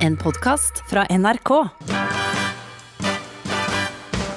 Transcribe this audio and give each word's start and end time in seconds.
En 0.00 0.16
podkast 0.16 0.78
fra 0.88 1.02
NRK. 1.12 1.50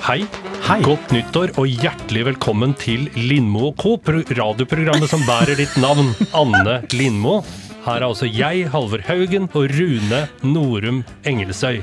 Hei. 0.04 0.26
Hei. 0.64 0.78
Godt 0.84 1.14
nyttår 1.16 1.54
og 1.56 1.70
hjertelig 1.72 2.26
velkommen 2.28 2.74
til 2.76 3.06
Lindmo 3.16 3.70
og 3.70 3.78
Co., 3.80 3.94
radioprogrammet 4.04 5.08
som 5.08 5.24
bærer 5.24 5.56
ditt 5.56 5.78
navn, 5.80 6.12
Anne 6.36 6.82
Lindmo. 6.92 7.38
Her 7.86 8.02
er 8.02 8.08
altså 8.10 8.28
jeg, 8.28 8.68
Halvor 8.76 9.04
Haugen, 9.08 9.48
og 9.56 9.72
Rune 9.72 10.26
Norum 10.44 11.02
Engelsøy. 11.24 11.80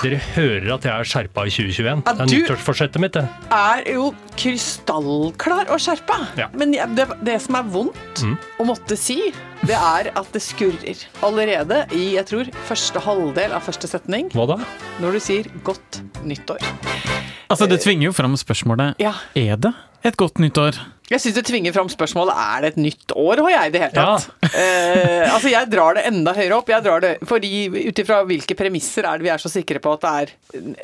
Dere 0.00 0.16
hører 0.32 0.70
at 0.78 0.86
jeg 0.88 0.92
er 0.96 1.08
skjerpa 1.08 1.42
i 1.44 1.50
2021. 1.52 2.02
Ja, 2.06 2.12
Det 2.16 2.24
er 2.24 2.30
nyttårsforsettet 2.30 3.02
mitt, 3.02 3.12
det. 3.18 3.24
er 3.52 3.82
jo 3.92 4.06
krystallklar 4.40 5.68
og 5.68 5.80
skjerpa. 5.82 6.16
Ja. 6.40 6.46
Men 6.56 6.72
det, 6.96 7.04
det 7.26 7.36
som 7.44 7.58
er 7.58 7.66
vondt 7.68 8.22
å 8.60 8.66
måtte 8.68 8.96
si, 8.96 9.18
det 9.66 9.76
er 9.76 10.08
at 10.16 10.30
det 10.32 10.40
skurrer. 10.44 11.02
Allerede 11.26 11.82
i 11.92 12.14
jeg 12.14 12.28
tror, 12.30 12.48
første 12.68 13.02
halvdel 13.04 13.52
av 13.52 13.66
første 13.66 13.90
setning, 13.90 14.30
Hva 14.32 14.46
da? 14.54 14.58
når 15.04 15.18
du 15.18 15.20
sier 15.20 15.44
'godt 15.64 16.00
nyttår'. 16.24 16.64
Altså, 17.50 17.66
det 17.68 17.80
tvinger 17.82 18.08
jo 18.08 18.12
fram 18.12 18.36
spørsmålet 18.36 18.94
Ja. 19.02 19.12
Er 19.34 19.56
det 19.56 19.74
et 20.04 20.16
godt 20.16 20.38
nyttår? 20.38 20.78
Jeg 21.10 21.22
syns 21.24 21.34
det 21.40 21.42
tvinger 21.48 21.74
fram 21.74 21.88
spørsmålet 21.90 22.36
er 22.38 22.62
det 22.62 22.68
et 22.70 22.76
nytt 22.84 23.14
år, 23.18 23.40
har 23.42 23.50
jeg 23.50 23.70
i 23.70 23.72
det 23.74 23.80
hele 23.82 23.94
tatt. 23.96 24.28
Eh, 24.46 25.24
altså, 25.26 25.50
jeg 25.50 25.66
drar 25.72 25.96
det 25.98 26.04
enda 26.06 26.34
høyere 26.36 26.60
opp. 26.60 26.70
Jeg 26.70 26.84
drar 26.86 27.02
det, 27.02 27.10
fordi 27.26 27.50
Ut 27.90 27.98
ifra 28.02 28.20
hvilke 28.28 28.54
premisser 28.58 29.08
er 29.08 29.18
det 29.18 29.26
vi 29.26 29.32
er 29.34 29.42
så 29.42 29.50
sikre 29.50 29.82
på 29.82 29.96
at 29.96 30.04
det 30.04 30.12
er 30.20 30.32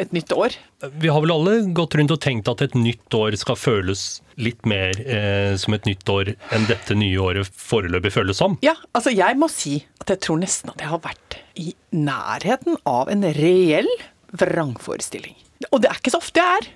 et 0.02 0.16
nytt 0.16 0.34
år? 0.34 0.56
Vi 0.98 1.12
har 1.14 1.22
vel 1.22 1.34
alle 1.36 1.54
gått 1.76 1.94
rundt 1.98 2.14
og 2.16 2.20
tenkt 2.26 2.50
at 2.50 2.66
et 2.66 2.74
nytt 2.74 3.14
år 3.14 3.38
skal 3.38 3.58
føles 3.60 4.04
litt 4.42 4.66
mer 4.66 4.98
eh, 5.06 5.54
som 5.62 5.78
et 5.78 5.86
nytt 5.86 6.10
år 6.10 6.34
enn 6.54 6.66
dette 6.66 6.98
nye 6.98 7.22
året 7.22 7.46
foreløpig 7.46 8.14
føles 8.18 8.42
som. 8.42 8.58
Ja, 8.66 8.74
altså 8.98 9.14
jeg 9.14 9.38
må 9.38 9.46
si 9.52 9.78
at 10.02 10.10
jeg 10.10 10.24
tror 10.26 10.42
nesten 10.42 10.74
at 10.74 10.82
jeg 10.82 10.90
har 10.90 11.02
vært 11.06 11.38
i 11.54 11.70
nærheten 11.94 12.82
av 12.82 13.14
en 13.14 13.22
reell 13.38 13.90
vrangforestilling. 14.34 15.38
Og 15.72 15.80
det 15.82 15.88
er 15.90 15.96
ikke 15.98 16.12
så 16.12 16.18
ofte 16.20 16.42
jeg 16.42 16.60
er. 16.60 16.66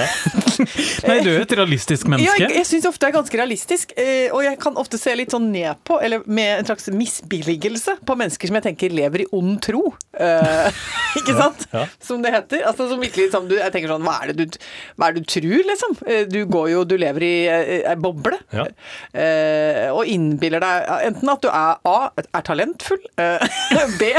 Nei, 1.08 1.16
du 1.24 1.30
er 1.32 1.42
et 1.42 1.52
realistisk 1.56 2.06
ja, 2.06 2.12
menneske. 2.14 2.40
jeg 2.42 2.56
jeg 2.60 2.66
syns 2.68 2.86
ofte 2.88 3.06
jeg 3.06 3.12
er 3.12 3.16
ganske 3.18 3.38
realistisk, 3.40 3.92
eh, 4.00 4.28
og 4.34 4.42
jeg 4.44 4.58
kan 4.60 4.76
ofte 4.80 4.98
se 5.00 5.12
litt 5.16 5.32
sånn 5.34 5.50
ned 5.52 5.80
på, 5.88 5.98
eller 6.04 6.24
med 6.28 6.60
en 6.62 6.68
slags 6.70 6.88
misbilligelse, 6.92 7.98
på 8.06 8.16
mennesker 8.20 8.50
som 8.50 8.58
jeg 8.58 8.66
tenker 8.70 8.94
lever 8.94 9.24
i 9.24 9.28
ond 9.36 9.58
tro. 9.64 9.82
Eh, 10.16 10.80
ikke 11.20 11.36
sant? 11.38 11.66
ja. 11.72 11.84
Som 12.04 12.24
det 12.24 12.32
heter. 12.34 12.64
Altså 12.68 12.88
som 12.90 13.00
virkelig 13.00 13.30
som 13.32 13.46
du, 13.48 13.54
Jeg 13.60 13.72
tenker 13.74 13.90
sånn 13.92 14.04
Hva 14.04 14.16
er 14.24 14.32
det 14.32 14.46
du, 14.50 14.58
hva 14.98 15.08
er 15.08 15.16
det 15.16 15.22
du 15.24 15.28
tror, 15.32 15.62
liksom? 15.68 15.94
Eh, 16.06 16.24
Du 16.30 16.38
går 16.50 16.66
jo 16.72 16.82
Du 16.88 16.96
lever 17.00 17.24
i 17.24 17.32
ei 17.50 17.94
boble. 18.00 18.36
Ja. 18.54 18.66
Eh, 19.14 19.86
og 19.94 20.08
innbiller 20.10 20.62
deg 20.62 20.90
enten 21.10 21.32
at 21.32 21.42
du 21.44 21.48
er 21.50 21.80
A. 21.88 21.96
er 22.20 22.44
talentfull. 22.46 23.00
eh, 23.20 23.44
B. 24.00 24.10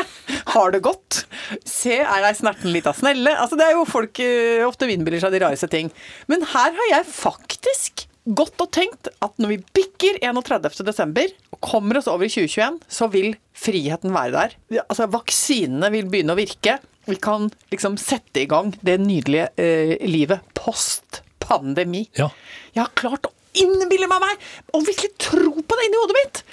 har 0.55 0.73
det 0.73 0.81
godt. 0.85 1.23
C. 1.67 1.97
er 2.01 2.25
ei 2.29 2.33
snerten 2.37 2.71
lita 2.73 2.93
snelle. 2.97 3.33
Altså 3.41 3.59
Det 3.59 3.67
er 3.67 3.70
jo 3.75 3.87
folk 3.89 4.21
eh, 4.23 4.63
ofte 4.67 4.89
innbiller 4.91 5.21
seg 5.23 5.33
de 5.35 5.41
rareste 5.43 5.69
ting. 5.71 5.91
Men 6.31 6.45
her 6.53 6.73
har 6.77 6.89
jeg 6.91 7.09
faktisk 7.11 8.05
gått 8.37 8.61
og 8.61 8.69
tenkt 8.75 9.09
at 9.23 9.33
når 9.41 9.55
vi 9.55 9.59
bikker 9.79 10.19
31. 10.21 10.69
desember 10.85 11.31
og 11.53 11.59
kommer 11.65 11.97
oss 11.97 12.09
over 12.11 12.27
i 12.27 12.31
2021, 12.31 12.79
så 12.85 13.09
vil 13.13 13.33
friheten 13.57 14.13
være 14.13 14.35
der. 14.35 14.55
Altså 14.85 15.09
Vaksinene 15.11 15.89
vil 15.93 16.09
begynne 16.11 16.35
å 16.35 16.39
virke. 16.39 16.77
Vi 17.09 17.17
kan 17.21 17.49
liksom 17.73 17.97
sette 18.01 18.43
i 18.43 18.49
gang 18.49 18.75
det 18.85 18.99
nydelige 19.01 19.49
eh, 19.57 19.95
livet 20.05 20.45
post 20.57 21.23
pandemi. 21.41 22.05
Ja. 22.17 22.29
Jeg 22.75 22.85
har 22.85 22.93
klart 22.97 23.25
å 23.27 23.33
innbille 23.57 24.07
meg 24.07 24.21
meg, 24.23 24.43
og 24.71 24.85
virkelig 24.87 25.15
tro 25.19 25.55
på 25.59 25.77
det 25.77 25.87
inni 25.87 25.99
hodet 25.99 26.19
mitt. 26.21 26.43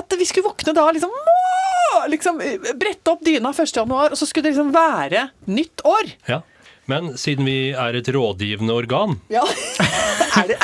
At 0.00 0.16
vi 0.18 0.26
skulle 0.26 0.50
våkne 0.50 0.74
da 0.76 0.88
liksom, 0.92 1.12
«Åh!» 1.14 2.08
liksom 2.10 2.40
eh, 2.42 2.72
Brette 2.74 3.14
opp 3.14 3.22
dyna 3.24 3.54
1. 3.54 3.70
januar, 3.76 4.12
og 4.12 4.18
så 4.18 4.26
skulle 4.28 4.48
det 4.48 4.56
liksom 4.56 4.74
være 4.74 5.28
nytt 5.46 5.84
år. 5.86 6.10
Ja. 6.28 6.42
Men 6.90 7.14
siden 7.20 7.46
vi 7.48 7.72
er 7.72 7.96
et 7.98 8.08
rådgivende 8.12 8.74
organ 8.76 9.16
Ja. 9.32 9.44
er 10.40 10.48
det 10.50 10.58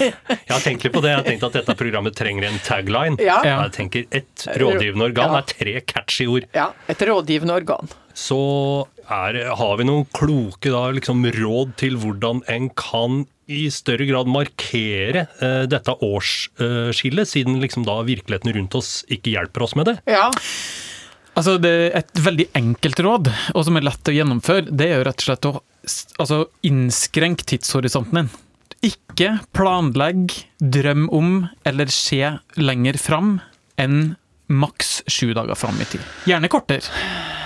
Jeg 0.00 0.50
har 0.50 0.62
tenkt 0.64 0.84
litt 0.86 0.94
på 0.94 1.02
det. 1.04 1.12
Jeg 1.12 1.20
har 1.20 1.26
tenkt 1.28 1.44
at 1.50 1.58
dette 1.60 1.76
programmet 1.78 2.16
trenger 2.18 2.48
en 2.48 2.60
tagline. 2.66 3.18
Ja. 3.22 3.40
Jeg 3.46 3.74
tenker 3.76 4.06
Et 4.10 4.46
rådgivende 4.60 5.10
organ 5.10 5.34
Ja. 5.36 5.42
er 5.42 5.50
tre 5.50 5.74
catchy 5.86 6.26
ord. 6.30 6.46
Ja, 6.56 6.70
et 6.90 7.02
rådgivende 7.06 7.54
organ. 7.60 7.90
Så 8.16 8.40
er, 9.10 9.38
har 9.56 9.76
vi 9.78 9.86
noen 9.88 10.06
kloke 10.16 10.70
da, 10.72 10.86
liksom, 10.94 11.22
råd 11.36 11.76
til 11.80 11.96
hvordan 12.00 12.42
en 12.50 12.68
kan 12.78 13.24
i 13.50 13.64
større 13.74 14.06
grad 14.06 14.28
markere 14.30 15.24
uh, 15.40 15.64
dette 15.66 15.94
årsskillet, 16.06 17.26
siden 17.28 17.58
liksom 17.62 17.82
da 17.86 17.96
virkeligheten 18.06 18.54
rundt 18.54 18.76
oss 18.78 19.00
ikke 19.10 19.32
hjelper 19.34 19.66
oss 19.66 19.74
med 19.78 19.90
det. 19.90 19.96
Ja. 20.06 20.28
Altså, 21.40 21.56
det 21.56 21.70
er 21.72 21.94
et 22.02 22.20
veldig 22.20 22.50
enkelt 22.58 23.00
råd, 23.00 23.32
og 23.56 23.64
som 23.64 23.78
er 23.78 23.86
lett 23.86 24.10
å 24.10 24.12
gjennomføre, 24.12 24.68
det 24.68 24.90
er 24.90 24.98
jo 24.98 25.04
rett 25.08 25.22
og 25.22 25.28
slett 25.30 25.46
å 25.48 25.52
altså, 26.20 26.40
innskrenke 26.68 27.46
tidshorisonten 27.48 28.18
din. 28.18 28.28
Ikke 28.84 29.30
planlegg, 29.56 30.34
drøm 30.60 31.06
om 31.16 31.30
eller 31.68 31.88
se 31.92 32.34
lenger 32.60 33.00
fram 33.00 33.38
enn 33.80 34.18
maks 34.50 34.98
sju 35.08 35.30
dager 35.36 35.56
fram 35.56 35.80
i 35.80 35.88
tid. 35.88 36.04
Gjerne 36.28 36.50
kortere. 36.52 36.92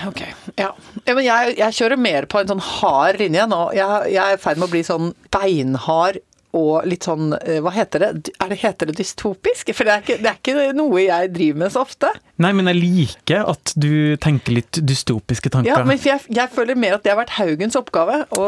Ok, 0.09 0.25
ja. 0.59 0.73
ja 1.05 1.15
men 1.15 1.23
jeg, 1.23 1.55
jeg 1.61 1.77
kjører 1.79 2.01
mer 2.01 2.27
på 2.27 2.41
en 2.41 2.51
sånn 2.51 2.63
hard 2.65 3.21
linje 3.21 3.47
nå. 3.47 3.61
Jeg, 3.77 4.11
jeg 4.17 4.23
er 4.25 4.35
i 4.35 4.41
ferd 4.41 4.59
med 4.59 4.67
å 4.67 4.73
bli 4.73 4.83
sånn 4.87 5.11
beinhard 5.31 6.19
og 6.55 6.85
litt 6.87 7.05
sånn 7.07 7.33
eh, 7.37 7.59
Hva 7.63 7.73
heter 7.75 8.03
det? 8.03 8.31
Er 8.41 8.51
det 8.51 8.57
heter 8.61 8.89
det 8.89 8.95
dystopisk? 8.99 9.71
For 9.75 9.87
det 9.87 9.93
er, 9.93 10.03
ikke, 10.05 10.17
det 10.23 10.29
er 10.31 10.39
ikke 10.39 10.75
noe 10.77 11.03
jeg 11.03 11.31
driver 11.35 11.61
med 11.65 11.73
så 11.73 11.83
ofte. 11.83 12.11
Nei, 12.41 12.51
men 12.55 12.69
jeg 12.71 12.79
liker 12.81 13.49
at 13.51 13.73
du 13.79 14.15
tenker 14.23 14.55
litt 14.57 14.79
dystopiske 14.83 15.51
tanker. 15.53 15.71
Ja, 15.71 15.83
men 15.87 15.99
jeg, 15.99 16.23
jeg 16.31 16.53
føler 16.55 16.79
mer 16.79 16.97
at 16.97 17.05
det 17.05 17.13
har 17.13 17.19
vært 17.19 17.35
Haugens 17.37 17.77
oppgave 17.79 18.21
å 18.35 18.47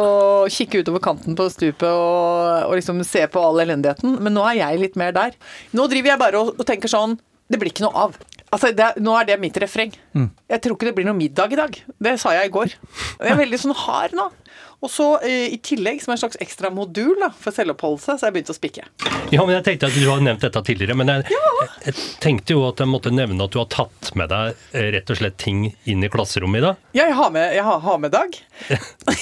kikke 0.51 0.84
utover 0.84 1.03
kanten 1.03 1.38
på 1.40 1.50
stupet 1.53 1.88
og, 1.88 2.69
og 2.69 2.78
liksom 2.79 3.03
se 3.07 3.25
på 3.31 3.44
all 3.44 3.63
elendigheten. 3.63 4.18
Men 4.24 4.38
nå 4.38 4.47
er 4.51 4.62
jeg 4.62 4.84
litt 4.85 5.00
mer 5.00 5.16
der. 5.16 5.38
Nå 5.75 5.88
driver 5.91 6.13
jeg 6.13 6.24
bare 6.24 6.41
og, 6.41 6.56
og 6.57 6.68
tenker 6.68 6.91
sånn 6.91 7.19
Det 7.47 7.59
blir 7.59 7.72
ikke 7.72 7.85
noe 7.88 8.07
av. 8.07 8.18
Altså, 8.51 8.72
det, 8.75 8.94
Nå 9.03 9.13
er 9.19 9.28
det 9.28 9.39
mitt 9.41 9.57
refreng. 9.59 9.91
Jeg 10.47 10.62
tror 10.63 10.75
ikke 10.78 10.88
det 10.89 10.95
blir 10.95 11.07
noe 11.07 11.18
middag 11.18 11.51
i 11.51 11.59
dag. 11.59 11.79
Det 12.00 12.13
sa 12.22 12.31
jeg 12.35 12.47
i 12.50 12.53
går. 12.53 12.75
Jeg 13.19 13.34
er 13.34 13.39
veldig 13.39 13.59
sånn 13.59 13.75
hard 13.75 14.16
nå. 14.16 14.29
Og 14.86 14.92
så 14.94 15.06
eh, 15.26 15.54
i 15.54 15.58
tillegg, 15.58 16.04
som 16.04 16.14
en 16.14 16.20
slags 16.22 16.38
ekstra 16.44 16.70
modul 16.70 17.16
da, 17.18 17.32
for 17.34 17.56
selvoppholdelse, 17.56 18.14
så 18.14 18.26
har 18.26 18.30
jeg 18.30 18.36
begynt 18.36 18.52
å 18.54 18.56
spikke. 18.58 18.84
Ja, 19.34 19.42
men 19.42 19.56
jeg 19.56 19.64
tenkte 19.66 19.90
at 19.90 19.98
Du 19.98 20.04
har 20.06 20.22
nevnt 20.22 20.44
dette 20.46 20.62
tidligere, 20.68 20.94
men 21.00 21.10
jeg, 21.10 21.40
jeg 21.88 21.96
tenkte 22.22 22.54
jo 22.54 22.62
at 22.68 22.84
jeg 22.84 22.92
måtte 22.92 23.12
nevne 23.14 23.48
at 23.48 23.56
du 23.56 23.58
har 23.58 23.70
tatt 23.74 24.12
med 24.20 24.30
deg 24.30 24.54
eh, 24.78 24.92
rett 24.94 25.10
og 25.10 25.18
slett 25.18 25.40
ting 25.42 25.66
inn 25.90 26.06
i 26.06 26.12
klasserommet 26.14 26.62
i 26.62 26.66
dag. 26.68 26.84
Ja, 26.94 27.08
jeg 27.10 27.18
har 27.18 27.34
med, 27.34 27.56
jeg 27.58 27.66
har, 27.66 27.82
har 27.88 27.98
med 28.04 28.14
Dag. 28.14 28.38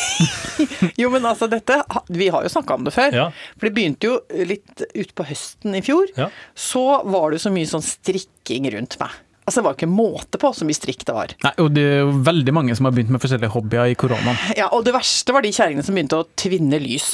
jo, 1.02 1.10
men 1.12 1.26
altså 1.26 1.48
dette 1.52 1.80
Vi 2.14 2.28
har 2.32 2.46
jo 2.46 2.52
snakka 2.52 2.78
om 2.78 2.86
det 2.86 2.94
før. 2.96 3.16
Ja. 3.16 3.26
For 3.56 3.70
det 3.70 3.74
begynte 3.76 4.12
jo 4.12 4.46
litt 4.52 4.84
utpå 4.92 5.26
høsten 5.32 5.80
i 5.80 5.84
fjor. 5.86 6.12
Ja. 6.20 6.30
Så 6.52 6.84
var 7.08 7.32
det 7.32 7.42
så 7.44 7.52
mye 7.54 7.70
sånn 7.70 7.84
strikking 7.86 8.68
rundt 8.76 9.00
meg. 9.02 9.16
Altså 9.46 9.60
Det 9.62 9.66
var 9.68 9.76
jo 9.76 9.80
ikke 9.80 9.92
måte 9.94 10.40
på 10.42 10.50
så 10.58 10.66
mye 10.66 10.78
strikk 10.78 11.06
det 11.06 11.14
var. 11.14 11.36
Nei, 11.46 11.54
og 11.62 11.70
det 11.76 11.84
er 11.86 12.00
jo 12.02 12.16
veldig 12.26 12.54
mange 12.58 12.76
som 12.78 12.88
har 12.90 12.96
begynt 12.96 13.14
med 13.14 13.22
forskjellige 13.22 13.54
hobbyer 13.54 13.92
i 13.94 13.96
koronaen. 14.00 14.40
Ja, 14.58 14.72
Og 14.74 14.84
det 14.88 14.96
verste 14.96 15.36
var 15.36 15.46
de 15.46 15.54
kjerringene 15.54 15.86
som 15.86 15.94
begynte 15.98 16.18
å 16.24 16.28
tvinne 16.40 16.80
lys. 16.82 17.12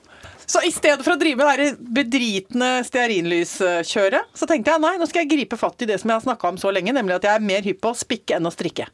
Så 0.46 0.60
i 0.66 0.72
stedet 0.72 1.00
for 1.04 1.14
å 1.14 1.20
drive 1.20 1.40
med 1.40 1.60
det 1.62 1.68
bedritne 1.96 2.70
stearinlyskjøret, 2.84 4.34
så 4.36 4.48
tenkte 4.48 4.74
jeg 4.74 4.82
nei, 4.84 4.96
nå 5.00 5.08
skal 5.08 5.24
jeg 5.24 5.32
gripe 5.32 5.56
fatt 5.60 5.84
i 5.84 5.88
det 5.88 5.96
som 6.02 6.10
jeg 6.10 6.18
har 6.18 6.26
snakka 6.26 6.50
om 6.52 6.60
så 6.60 6.72
lenge, 6.74 6.92
nemlig 6.92 7.16
at 7.16 7.28
jeg 7.28 7.38
er 7.38 7.46
mer 7.48 7.64
hypp 7.64 7.80
på 7.84 7.94
å 7.94 7.96
spikke 7.96 8.36
enn 8.36 8.50
å 8.50 8.52
strikke. 8.52 8.90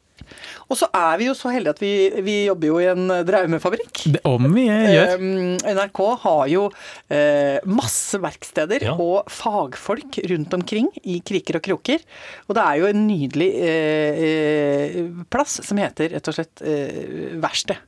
Og 0.71 0.79
så 0.79 0.87
er 0.95 1.17
vi 1.21 1.27
jo 1.29 1.35
så 1.35 1.51
heldige 1.53 1.75
at 1.75 1.83
vi, 1.83 1.93
vi 2.27 2.37
jobber 2.47 2.71
jo 2.71 2.79
i 2.83 2.89
en 2.93 3.09
draumefabrikk. 3.27 4.03
Det, 4.17 4.21
om 4.29 4.47
vi 4.55 4.67
gjør. 4.69 5.15
Um, 5.19 5.57
NRK 5.67 6.01
har 6.25 6.45
jo 6.53 6.65
eh, 7.11 7.59
masse 7.67 8.21
verksteder 8.23 8.87
Ja. 8.91 8.95
og 9.01 9.29
fagfolk 9.33 10.21
rundt 10.31 10.55
omkring 10.57 10.89
i 11.03 11.19
kriker 11.27 11.59
og 11.61 11.65
kroker. 11.67 12.03
Og 12.49 12.57
det 12.57 12.65
er 12.65 12.81
jo 12.81 12.91
en 12.93 13.05
nydelig 13.09 13.51
eh, 13.67 14.25
eh, 14.31 14.99
plass 15.33 15.59
som 15.67 15.81
heter 15.81 16.15
rett 16.15 16.31
og 16.31 16.37
slett 16.39 16.63
eh, 16.63 17.37
verksted. 17.43 17.81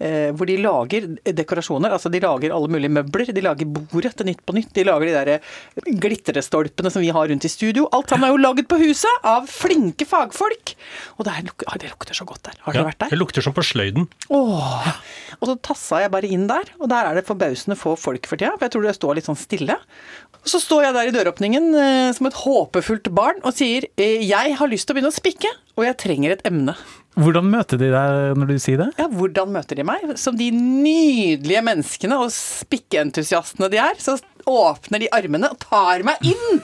Eh, 0.00 0.30
hvor 0.32 0.48
de 0.48 0.54
lager 0.56 1.10
dekorasjoner. 1.36 1.92
Altså 1.92 2.08
de 2.08 2.22
lager 2.24 2.54
alle 2.56 2.70
mulige 2.72 2.88
møbler. 2.96 3.28
De 3.36 3.42
lager 3.44 3.68
bordet 3.68 4.14
til 4.16 4.30
Nytt 4.30 4.38
på 4.48 4.54
Nytt. 4.56 4.70
De 4.72 4.84
lager 4.88 5.10
de 5.10 5.12
der 5.12 5.30
eh, 5.34 5.90
glitrestolpene 6.00 6.88
som 6.92 7.02
vi 7.04 7.10
har 7.12 7.28
rundt 7.28 7.44
i 7.44 7.50
studio. 7.52 7.84
Alt 7.92 8.08
sammen 8.08 8.24
er 8.28 8.32
jo 8.32 8.40
laget 8.40 8.68
på 8.70 8.78
huset 8.80 9.26
av 9.28 9.44
flinke 9.50 10.06
fagfolk. 10.08 10.72
Og 11.18 11.26
det, 11.28 11.34
luk- 11.50 11.66
ah, 11.68 11.76
det 11.82 11.90
lukter 11.92 12.16
så 12.16 12.24
godt 12.28 12.42
der. 12.48 12.56
Har 12.64 12.72
dere 12.72 12.86
Ja, 12.86 12.88
vært 12.88 13.02
der? 13.04 13.12
det 13.12 13.18
lukter 13.20 13.44
som 13.44 13.52
på 13.56 13.64
sløyden. 13.66 14.08
Åh. 14.32 14.88
Og 15.40 15.44
så 15.50 15.56
tassa 15.68 16.00
jeg 16.06 16.12
bare 16.16 16.30
inn 16.32 16.46
der, 16.48 16.72
og 16.80 16.88
der 16.92 17.10
er 17.10 17.20
det 17.20 17.26
forbausende 17.28 17.76
få 17.76 17.92
folk 18.00 18.24
for 18.30 18.40
tida. 18.40 18.54
For 18.56 18.66
jeg 18.70 18.74
tror 18.76 18.88
det 18.88 18.96
står 18.96 19.18
litt 19.20 19.28
sånn 19.28 19.36
stille. 19.40 19.76
Og 20.40 20.48
så 20.48 20.62
står 20.64 20.86
jeg 20.88 20.96
der 20.96 21.10
i 21.10 21.14
døråpningen 21.18 21.68
eh, 21.76 22.08
som 22.16 22.30
et 22.30 22.40
håpefullt 22.40 23.12
barn 23.12 23.44
og 23.44 23.52
sier 23.52 23.84
jeg 24.00 24.56
har 24.56 24.72
lyst 24.72 24.88
til 24.88 24.94
å 24.94 24.96
begynne 24.96 25.12
å 25.12 25.18
spikke, 25.20 25.52
og 25.76 25.84
jeg 25.84 25.98
trenger 26.00 26.38
et 26.38 26.46
emne. 26.48 26.72
Hvordan 27.18 27.48
møter 27.50 27.80
de 27.80 27.88
deg 27.90 28.38
når 28.38 28.52
du 28.52 28.58
sier 28.62 28.80
det? 28.84 28.90
Ja, 29.00 29.08
hvordan 29.10 29.50
møter 29.54 29.78
de 29.78 29.84
meg? 29.86 30.04
Som 30.20 30.38
de 30.38 30.50
nydelige 30.54 31.62
menneskene 31.66 32.20
og 32.22 32.30
spikkeentusiastene 32.34 33.70
de 33.72 33.80
er, 33.82 33.98
så 33.98 34.16
åpner 34.48 35.02
de 35.02 35.10
armene 35.14 35.50
og 35.50 35.58
tar 35.64 36.06
meg 36.06 36.22
inn! 36.30 36.62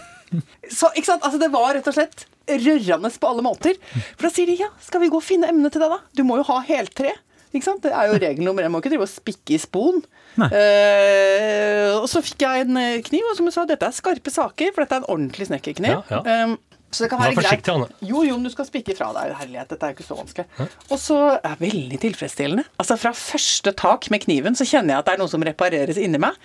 Så, 0.70 0.90
ikke 0.94 1.06
sant? 1.06 1.26
Altså, 1.26 1.38
det 1.42 1.50
var 1.52 1.74
rett 1.76 1.86
og 1.90 1.94
slett 1.96 2.26
rørende 2.46 3.10
på 3.10 3.28
alle 3.30 3.44
måter. 3.46 3.78
For 4.14 4.26
da 4.28 4.32
sier 4.32 4.50
de 4.50 4.58
ja, 4.60 4.70
skal 4.82 5.02
vi 5.02 5.10
gå 5.10 5.18
og 5.18 5.24
finne 5.24 5.50
emne 5.50 5.70
til 5.72 5.82
deg, 5.82 5.92
da? 5.92 6.00
Du 6.14 6.22
må 6.26 6.38
jo 6.40 6.46
ha 6.50 6.60
heltre. 6.66 7.14
Ikke 7.54 7.66
sant? 7.66 7.82
Det 7.84 7.92
er 7.94 8.10
jo 8.10 8.18
regel 8.20 8.46
nummer 8.46 8.66
én. 8.66 8.72
Må 8.72 8.82
ikke 8.82 8.92
drive 8.92 9.06
og 9.06 9.12
spikke 9.12 9.56
i 9.56 9.60
spon. 9.62 10.02
Nei. 10.36 10.48
Eh, 10.52 11.92
og 11.96 12.08
så 12.10 12.22
fikk 12.24 12.44
jeg 12.44 12.66
en 12.66 12.80
eh, 12.80 13.02
kniv, 13.06 13.26
og 13.30 13.38
som 13.38 13.48
jeg 13.48 13.56
sa, 13.56 13.66
dette 13.68 13.88
er 13.88 13.96
skarpe 13.96 14.32
saker, 14.34 14.74
for 14.74 14.84
dette 14.84 14.98
er 14.98 15.04
en 15.04 15.12
ordentlig 15.14 15.48
snekkerkniv. 15.48 16.02
Ja, 16.10 16.20
ja. 16.20 16.46
Um, 16.50 16.58
så 16.96 17.04
det 17.04 17.10
kan 17.12 17.20
være 17.20 17.36
greit. 17.36 17.68
Jo, 18.00 18.22
jo, 18.24 18.36
men 18.38 18.48
du 18.48 18.52
skal 18.54 18.68
spikke 18.68 18.96
fra 18.96 19.10
deg. 19.16 19.34
Herlighet, 19.36 19.68
dette 19.72 19.84
er 19.88 19.92
jo 19.92 19.98
ikke 19.98 20.06
så 20.06 20.16
vanskelig. 20.18 20.68
Og 20.88 21.00
så 21.02 21.18
er 21.36 21.44
det 21.44 21.58
veldig 21.66 22.00
tilfredsstillende. 22.06 22.64
Altså 22.80 22.96
Fra 23.00 23.12
første 23.16 23.72
tak 23.76 24.08
med 24.14 24.24
kniven 24.24 24.56
så 24.58 24.66
kjenner 24.68 24.94
jeg 24.96 25.02
at 25.04 25.10
det 25.10 25.16
er 25.16 25.22
noe 25.22 25.32
som 25.32 25.44
repareres 25.44 26.00
inni 26.00 26.20
meg. 26.22 26.38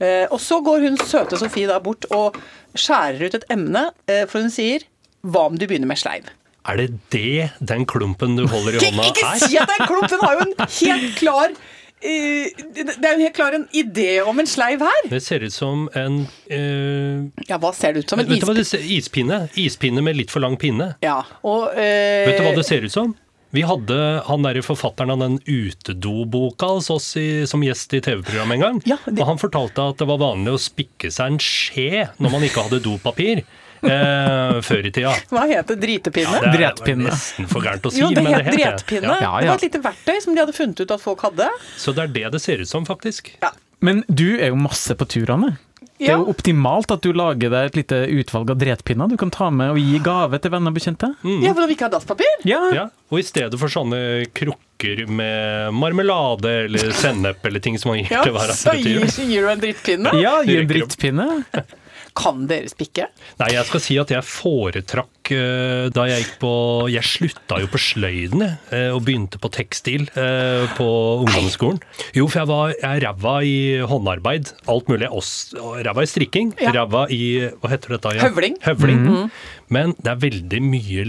Eh, 0.00 0.24
og 0.32 0.40
så 0.42 0.62
går 0.64 0.88
hun 0.88 0.98
søte 1.04 1.38
Sofie 1.40 1.68
da 1.68 1.78
bort 1.84 2.08
og 2.14 2.38
skjærer 2.78 3.28
ut 3.28 3.38
et 3.38 3.48
emne, 3.52 3.88
eh, 4.08 4.24
for 4.30 4.44
hun 4.44 4.52
sier 4.54 4.86
Hva 5.26 5.48
om 5.50 5.56
du 5.58 5.66
begynner 5.66 5.90
med 5.90 6.00
sleiv? 6.00 6.28
Er 6.68 6.76
det 6.80 6.88
det 7.12 7.50
den 7.64 7.86
klumpen 7.88 8.36
du 8.36 8.44
holder 8.50 8.76
i 8.76 8.80
hånda 8.82 9.04
er? 9.04 9.12
ikke 9.12 9.32
si 9.40 9.56
at 9.58 9.70
det 9.70 9.76
er 9.78 9.84
en 9.84 9.90
klump! 9.90 10.08
Den 10.12 10.24
har 10.24 10.36
jo 10.36 10.44
en 10.44 10.54
helt 10.78 11.14
klar 11.18 11.54
Det 12.02 12.84
er 13.02 13.14
jo 13.16 13.24
helt 13.24 13.34
klart 13.36 13.56
en 13.58 13.66
idé 13.74 14.20
om 14.22 14.38
en 14.38 14.46
sleiv 14.48 14.82
her. 14.86 15.08
Det 15.10 15.20
ser 15.24 15.42
ut 15.46 15.54
som 15.54 15.86
en 15.98 16.20
uh, 16.52 17.44
Ja, 17.48 17.58
hva 17.58 17.72
ser 17.74 17.96
det 17.96 18.04
ut 18.04 18.12
som? 18.14 18.20
En 18.22 18.30
ispinne? 18.36 18.64
ser, 18.64 18.84
ispinne? 18.98 19.38
Ispinne 19.58 20.04
med 20.06 20.18
litt 20.18 20.30
for 20.34 20.44
lang 20.44 20.56
pinne. 20.60 20.92
Ja, 21.04 21.20
og 21.42 21.72
uh, 21.74 21.80
Vet 22.28 22.38
du 22.38 22.46
hva 22.46 22.54
det 22.58 22.66
ser 22.68 22.86
ut 22.86 22.94
som? 22.94 23.16
Vi 23.56 23.62
hadde 23.64 23.96
han 24.26 24.42
der 24.44 24.58
forfatteren 24.60 25.14
av 25.14 25.22
den 25.22 25.38
utedoboka 25.48 26.68
hos 26.74 26.90
oss 26.92 27.06
i, 27.16 27.46
som 27.48 27.62
gjest 27.64 27.94
i 27.96 28.02
TV-programmet 28.04 28.58
en 28.58 28.64
gang. 28.66 28.80
Ja, 28.90 28.98
det- 29.06 29.22
Og 29.22 29.26
han 29.30 29.40
fortalte 29.40 29.86
at 29.88 29.96
det 30.02 30.06
var 30.10 30.20
vanlig 30.20 30.52
å 30.52 30.60
spikke 30.60 31.08
seg 31.10 31.32
en 31.32 31.38
skje 31.40 32.10
når 32.20 32.34
man 32.34 32.44
ikke 32.44 32.66
hadde 32.66 32.82
dopapir 32.84 33.40
eh, 33.82 34.58
før 34.64 34.88
i 34.88 34.92
tida. 34.94 35.12
Hva 35.30 35.44
heter 35.50 35.78
dritepinne? 35.80 36.40
Det 36.52 36.64
er 36.64 36.98
nesten 37.04 37.48
for 37.50 37.62
gærent 37.64 37.86
å 37.86 37.92
si, 37.94 38.00
jo, 38.02 38.10
det 38.14 38.24
men 38.24 38.34
het 38.34 38.50
det 38.50 38.56
het 38.64 38.82
dretpinne. 38.82 39.14
Ja. 39.20 39.32
Ja, 39.38 39.40
Det 39.40 39.48
var 39.52 39.60
et 39.62 39.68
lite 39.68 39.82
verktøy 39.84 40.18
som 40.24 40.34
de 40.34 40.42
hadde 40.44 40.56
funnet 40.56 40.80
ut 40.84 40.90
at 40.98 41.00
folk 41.04 41.22
hadde. 41.28 41.48
Så 41.78 41.94
det 41.96 42.08
er 42.08 42.12
det 42.18 42.26
det 42.38 42.42
ser 42.44 42.60
ut 42.64 42.68
som, 42.70 42.86
faktisk. 42.88 43.32
Ja. 43.42 43.52
Men 43.80 44.04
du 44.08 44.38
er 44.40 44.50
jo 44.50 44.58
masse 44.58 44.94
på 44.98 45.06
tur, 45.06 45.30
Anne. 45.30 45.56
Det 45.98 46.06
er 46.12 46.20
jo 46.20 46.28
optimalt 46.30 46.92
at 46.94 47.02
du 47.02 47.08
lager 47.12 47.50
deg 47.50 47.72
et 47.72 47.76
lite 47.80 47.96
utvalg 48.20 48.52
av 48.52 48.58
dretpinner 48.60 49.08
du 49.10 49.16
kan 49.18 49.32
ta 49.34 49.48
med 49.50 49.72
og 49.72 49.78
gi 49.82 49.98
gave 49.98 50.38
til 50.38 50.52
venner 50.54 50.70
og 50.70 50.76
bekjente. 50.78 51.08
ja, 51.42 51.50
for 51.54 51.66
de 51.66 51.74
ikke 51.74 51.88
har 51.88 51.90
dasspapir? 51.90 52.36
Ja, 52.46 52.60
Ja, 52.74 52.84
og 53.10 53.18
i 53.18 53.24
stedet 53.26 53.58
for 53.58 53.66
sånne 53.72 54.28
krukker 54.30 55.08
med 55.10 55.74
marmelade 55.74 56.52
eller 56.68 56.92
sennep 56.94 57.42
eller 57.50 57.58
ting 57.64 57.74
som 57.82 57.90
man 57.90 57.98
gir 58.04 58.12
Ja, 58.14 58.22
til 58.22 58.36
hver 58.36 58.54
så 58.54 58.76
gir, 58.78 59.08
så 59.10 59.26
gir 59.26 59.42
du 59.42 59.50
en 59.50 59.64
drittpinne? 59.64 60.14
ja 60.22 60.36
gi 60.46 60.60
en 60.60 60.70
drittpinne. 60.70 61.28
Kan 62.16 62.46
dere 62.50 62.70
spikke? 62.70 63.08
Nei, 63.40 63.50
jeg 63.54 63.66
skal 63.68 63.82
si 63.82 63.96
at 64.00 64.12
jeg 64.12 64.26
foretrakk 64.26 65.32
eh, 65.34 65.88
da 65.94 66.06
jeg 66.08 66.24
gikk 66.24 66.36
på 66.42 66.52
Jeg 66.92 67.06
slutta 67.06 67.58
jo 67.62 67.68
på 67.70 67.80
sløyden, 67.82 68.44
eh, 68.74 68.88
og 68.94 69.02
begynte 69.06 69.40
på 69.42 69.50
tekstil 69.54 70.08
eh, 70.18 70.64
på 70.78 70.88
ungdomsskolen. 71.24 71.80
Jo, 72.16 72.28
for 72.28 72.42
jeg 72.42 72.50
var 72.50 72.74
jeg 72.76 73.04
ræva 73.04 73.34
i 73.46 73.58
håndarbeid. 73.88 74.54
Alt 74.70 74.92
mulig. 74.92 75.10
Ræva 75.10 76.04
i 76.04 76.10
strikking. 76.10 76.54
Ja. 76.62 76.74
Ræva 76.80 77.06
i 77.12 77.22
Hva 77.58 77.72
heter 77.74 77.96
dette? 77.96 78.16
Ja? 78.18 78.28
Høvling. 78.28 78.58
Høvling. 78.64 79.04
Men 79.72 79.94
det 80.00 80.14
er 80.14 80.24
veldig 80.24 80.64
mye 80.64 81.04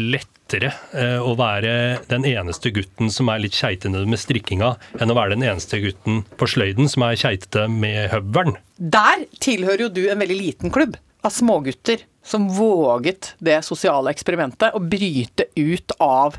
lettere 0.50 0.74
eh, 0.98 1.20
å 1.22 1.36
være 1.38 2.02
den 2.10 2.26
eneste 2.26 2.72
gutten 2.74 3.12
som 3.14 3.30
er 3.30 3.44
litt 3.44 3.54
keitende 3.58 4.06
med 4.10 4.20
strikkinga, 4.20 4.76
enn 5.00 5.12
å 5.12 5.18
være 5.18 5.36
den 5.36 5.46
eneste 5.46 5.80
gutten 5.80 6.24
på 6.38 6.50
sløyden 6.50 6.90
som 6.90 7.06
er 7.06 7.20
keitete 7.20 7.68
med 7.70 8.10
høvelen. 8.14 8.58
Der 8.78 9.28
tilhører 9.40 9.88
jo 9.88 9.94
du 9.94 10.08
en 10.10 10.20
veldig 10.20 10.40
liten 10.40 10.74
klubb 10.74 10.98
av 11.22 11.34
smågutter 11.36 12.06
som 12.24 12.46
våget 12.54 13.34
det 13.44 13.58
sosiale 13.66 14.12
eksperimentet 14.14 14.76
å 14.76 14.80
bryte 14.84 15.48
ut 15.56 15.94
av 16.04 16.38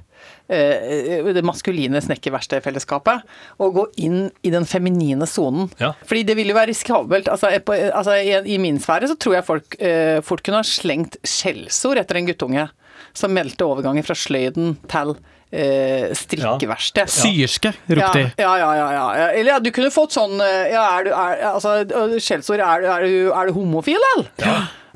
eh, 0.49 1.21
det 1.35 1.43
maskuline 1.45 2.01
snekkerverkstedfellesskapet 2.05 3.25
og 3.61 3.77
gå 3.77 3.87
inn 4.07 4.21
i 4.47 4.53
den 4.55 4.69
feminine 4.69 5.29
sonen. 5.29 5.71
Ja. 5.81 5.93
Fordi 6.07 6.25
det 6.29 6.37
ville 6.39 6.55
jo 6.55 6.61
være 6.61 6.73
risikabelt. 6.73 7.31
Altså, 7.33 7.53
på, 7.65 7.77
altså, 7.77 8.17
i, 8.21 8.37
I 8.55 8.61
min 8.63 8.81
sfære 8.81 9.11
så 9.11 9.19
tror 9.21 9.39
jeg 9.39 9.49
folk 9.49 9.81
eh, 9.81 10.21
fort 10.25 10.45
kunne 10.47 10.63
ha 10.63 10.69
slengt 10.69 11.19
skjellsord 11.27 12.01
etter 12.01 12.21
en 12.21 12.31
guttunge 12.31 12.69
som 13.17 13.33
meldte 13.35 13.67
overgangen 13.67 14.05
fra 14.07 14.15
sløyden 14.19 14.75
til 14.91 15.15
eh, 15.53 16.11
strikkeverksted. 16.15 17.11
Syerske, 17.11 17.73
ropte 17.91 18.19
de. 18.19 18.27
Ja, 18.43 18.53
ja, 18.61 18.73
ja, 18.79 18.91
ja, 18.95 19.07
ja. 19.23 19.31
Eller 19.35 19.57
ja, 19.57 19.61
du 19.63 19.71
kunne 19.75 19.91
fått 19.95 20.15
sånn 20.17 20.37
eh, 20.45 20.71
Ja, 20.75 20.85
er 20.99 21.09
du 21.09 21.15
er, 21.15 21.41
Altså, 21.55 21.79
skjellsord 22.23 22.61
er, 22.63 22.87
er, 22.87 23.07
du- 23.09 23.33
er 23.35 23.51
du 23.51 23.57
homofil, 23.57 23.99
eller? 24.15 24.31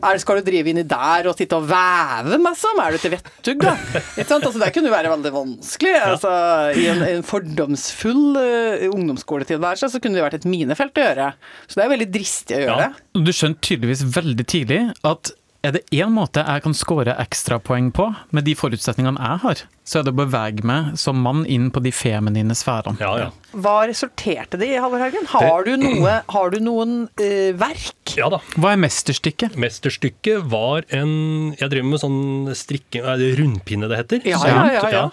Er, 0.04 0.18
skal 0.18 0.40
du 0.40 0.48
drive 0.50 0.72
inni 0.72 0.82
der 0.90 1.28
og 1.30 1.36
sitte 1.38 1.54
og 1.56 1.68
veve, 1.70 2.34
liksom? 2.42 2.80
Er 2.82 2.96
du 2.96 2.98
til 2.98 3.12
vettug, 3.14 3.60
da? 3.62 3.76
Altså, 4.18 4.58
det 4.60 4.72
kunne 4.74 4.90
være 4.92 5.12
veldig 5.12 5.30
vanskelig. 5.32 5.92
Altså, 6.02 6.32
I 6.76 6.88
en, 6.90 7.04
en 7.06 7.22
fordomsfull 7.24 8.34
uh, 8.34 8.84
ungdomsskoletilværelse 8.90 9.92
så 9.94 10.00
kunne 10.02 10.18
det 10.18 10.24
vært 10.26 10.36
et 10.40 10.48
minefelt 10.50 10.98
å 10.98 11.06
gjøre. 11.06 11.28
Så 11.70 11.78
det 11.78 11.86
er 11.86 11.92
veldig 11.94 12.08
dristig 12.18 12.58
å 12.58 12.62
gjøre 12.66 12.88
Ja. 12.88 12.90
Du 13.14 13.30
skjønte 13.32 13.62
tydeligvis 13.70 14.02
veldig 14.18 14.46
tidlig 14.50 14.80
at 15.06 15.30
er 15.64 15.74
det 15.78 15.84
én 15.96 16.12
måte 16.12 16.42
jeg 16.44 16.62
kan 16.64 16.76
score 16.76 17.14
ekstrapoeng 17.22 17.90
på, 17.96 18.10
med 18.36 18.44
de 18.46 18.54
forutsetningene 18.58 19.20
jeg 19.20 19.40
har, 19.44 19.62
så 19.84 20.00
er 20.00 20.06
det 20.06 20.12
å 20.12 20.18
bevege 20.18 20.64
meg 20.66 20.94
som 21.00 21.20
mann 21.24 21.44
inn 21.50 21.70
på 21.72 21.80
de 21.84 21.92
feminine 21.94 22.56
sfærene. 22.56 23.00
Ja, 23.00 23.12
ja. 23.22 23.30
Hva 23.54 23.76
resulterte 23.88 24.60
det 24.60 24.68
i, 24.72 24.78
Halvor 24.82 25.04
Haugen? 25.04 25.28
Har 25.32 25.66
du, 25.66 25.74
noe, 25.80 26.18
har 26.34 26.52
du 26.52 26.58
noen 26.64 26.94
uh, 27.08 27.50
verk? 27.60 28.14
ja 28.18 28.28
da. 28.32 28.40
Hva 28.60 28.74
er 28.74 28.82
mesterstykket? 28.82 29.56
Mesterstykket 29.60 30.44
var 30.52 30.84
en 30.94 31.54
Jeg 31.56 31.70
driver 31.72 31.88
med 31.88 32.02
sånn 32.02 32.52
strikking 32.54 33.06
Er 33.08 33.18
det 33.18 33.30
rundpinne 33.40 33.88
det 33.90 33.98
heter? 34.02 34.28
Ja, 34.28 34.42
ja, 34.46 34.66
ja, 34.76 34.84
ja. 34.92 35.04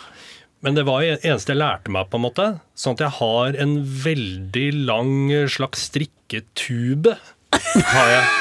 Men 0.61 0.77
det 0.77 0.85
var 0.85 1.01
det 1.01 1.23
eneste 1.25 1.55
jeg 1.55 1.61
lærte 1.61 1.93
meg, 1.93 2.11
på 2.11 2.19
en 2.19 2.25
måte. 2.27 2.47
Sånn 2.77 2.97
at 2.97 3.05
jeg 3.07 3.15
har 3.17 3.57
en 3.63 3.79
veldig 4.03 4.67
lang 4.85 5.15
slags 5.49 5.87
strikketube. 5.89 7.17
Har 7.95 8.13
jeg. 8.13 8.40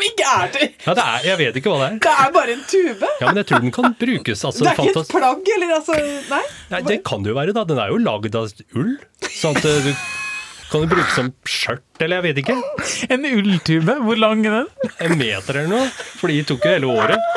Som 0.00 0.06
ikke 0.08 0.28
er 0.32 0.52
til 0.54 0.66
Ja, 0.86 0.94
det 0.96 1.02
er, 1.04 1.24
jeg 1.28 1.38
vet 1.42 1.56
ikke 1.60 1.72
hva 1.74 1.78
det 1.82 1.88
er. 1.90 1.98
Det 2.06 2.12
er 2.24 2.30
bare 2.32 2.54
en 2.56 2.62
tube! 2.70 3.08
Ja, 3.20 3.26
Men 3.26 3.40
jeg 3.42 3.48
tror 3.50 3.60
den 3.66 3.74
kan 3.76 3.94
brukes. 4.00 4.44
Altså, 4.48 4.64
Det 4.64 4.70
er 4.72 4.88
ikke 4.88 5.02
et 5.04 5.12
plagg, 5.12 5.50
eller 5.56 5.74
altså 5.76 5.98
Nei? 6.30 6.42
Nei, 6.70 6.80
det 6.88 6.96
kan 7.04 7.22
det 7.26 7.34
jo 7.34 7.36
være, 7.36 7.52
da. 7.56 7.64
Den 7.68 7.82
er 7.84 7.92
jo 7.92 8.00
lagd 8.00 8.38
av 8.40 8.48
ull. 8.80 8.94
Sånn 9.28 9.60
at 9.60 9.68
eh, 9.68 9.90
du 9.90 9.92
kan 10.70 10.84
du 10.84 10.86
bruke 10.92 11.10
som 11.12 11.28
skjørt, 11.50 11.82
eller 11.98 12.20
jeg 12.20 12.26
vet 12.30 12.40
ikke. 12.44 12.56
En 13.16 13.26
ulltube, 13.26 13.96
hvor 14.06 14.20
lang 14.22 14.44
er 14.46 14.60
den? 14.60 14.92
En 15.02 15.16
meter 15.18 15.60
eller 15.64 15.72
noe. 15.74 15.88
For 16.20 16.30
de 16.32 16.40
tok 16.48 16.64
jo 16.64 16.76
hele 16.78 16.92
året. 16.94 17.18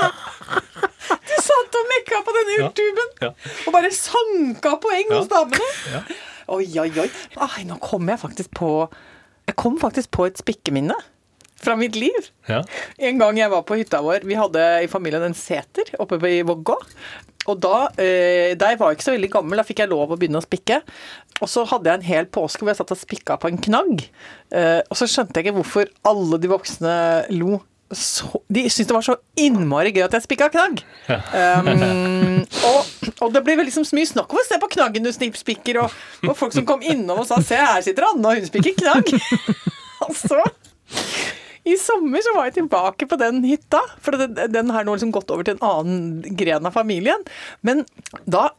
Du 1.04 1.34
satt 1.44 1.76
og 1.76 1.90
mekka 1.90 2.20
på 2.24 2.32
denne 2.36 2.44
denne 2.44 2.60
Ja. 2.62 2.68
ulltuben! 2.70 3.10
Ja. 3.24 3.32
Og 3.68 3.74
bare 3.76 3.90
sanka 3.92 4.76
poeng 4.80 5.10
Ja. 5.10 5.18
hos 5.18 5.28
damene. 5.32 5.70
Ja. 5.92 6.02
Oi, 6.54 6.68
oi, 6.80 6.92
oi. 7.00 7.10
Ai, 7.44 7.64
nå 7.68 7.80
kom 7.84 8.08
jeg 8.12 8.20
faktisk 8.20 8.52
på 8.56 8.70
Jeg 9.48 9.56
kom 9.60 9.76
faktisk 9.80 10.12
på 10.16 10.26
et 10.28 10.38
spikkeminne 10.40 10.96
fra 11.66 11.76
mitt 11.80 11.98
liv. 12.00 12.30
Ja. 12.50 12.62
En 12.98 13.22
gang 13.22 13.40
jeg 13.40 13.52
var 13.54 13.66
på 13.68 13.78
hytta 13.80 14.02
vår, 14.04 14.26
vi 14.28 14.40
hadde 14.40 14.64
i 14.84 14.90
familien 14.92 15.26
en 15.26 15.38
seter 15.38 15.94
oppe 16.04 16.20
i 16.30 16.42
Vågå. 16.46 16.78
Og 17.52 17.60
da, 17.60 17.90
eh, 18.00 18.54
da 18.56 18.72
jeg 18.72 18.80
var 18.80 18.96
ikke 18.96 19.06
så 19.06 19.16
veldig 19.16 19.32
gammel, 19.34 19.60
da 19.60 19.68
fikk 19.68 19.84
jeg 19.84 19.92
lov 19.92 20.14
å 20.14 20.20
begynne 20.20 20.40
å 20.40 20.46
spikke. 20.46 20.80
Og 21.42 21.50
så 21.52 21.66
hadde 21.68 21.90
jeg 21.90 22.00
en 22.00 22.08
hel 22.08 22.30
påske 22.32 22.64
hvor 22.64 22.72
jeg 22.72 22.80
satt 22.80 22.96
og 22.96 23.02
spikka 23.02 23.38
på 23.42 23.52
en 23.52 23.60
knagg. 23.60 24.06
Eh, 24.54 24.80
og 24.88 25.00
så 25.00 25.10
skjønte 25.10 25.40
jeg 25.40 25.50
ikke 25.50 25.58
hvorfor 25.60 25.92
alle 26.08 26.40
de 26.40 26.52
voksne 26.52 26.96
lo. 27.36 27.60
Så, 27.94 28.26
de 28.50 28.64
syntes 28.72 28.90
det 28.90 28.96
var 28.96 29.06
så 29.06 29.18
innmari 29.38 29.92
gøy 29.94 30.06
at 30.08 30.16
jeg 30.18 30.26
spikka 30.26 30.48
knagg. 30.54 30.80
Um, 31.06 32.40
og, 32.70 32.80
og 33.22 33.36
det 33.36 33.44
ble 33.46 33.60
liksom 33.68 33.86
så 33.86 34.00
mye 34.00 34.10
snakk 34.10 34.34
om 34.34 34.40
å 34.42 34.46
se 34.48 34.58
på 34.58 34.72
knaggen 34.78 35.06
du 35.06 35.12
snippspikker, 35.14 35.78
og, 35.84 35.94
og 36.26 36.34
folk 36.40 36.56
som 36.56 36.66
kom 36.66 36.82
innom 36.82 37.22
og 37.22 37.28
sa 37.30 37.38
'se, 37.44 37.60
her 37.60 37.86
sitter 37.86 38.08
Anne, 38.08 38.26
og 38.26 38.40
hun 38.40 38.50
spikker 38.50 38.80
knagg'. 38.82 39.14
og 40.08 40.16
så 40.18 40.42
i 41.64 41.78
sommer 41.80 42.20
så 42.26 42.34
var 42.36 42.50
jeg 42.50 42.58
tilbake 42.58 43.08
på 43.08 43.18
den 43.22 43.38
hytta, 43.48 43.80
for 44.04 44.18
den, 44.20 44.72
har 44.76 44.84
nå 44.84 44.96
liksom 44.98 45.14
gått 45.16 45.32
over 45.32 45.48
til 45.48 45.56
en 45.56 45.64
annen 45.64 46.36
gren 46.40 46.68
av 46.68 46.76
familien. 46.76 47.24
Men 47.64 47.86
da 48.28 48.50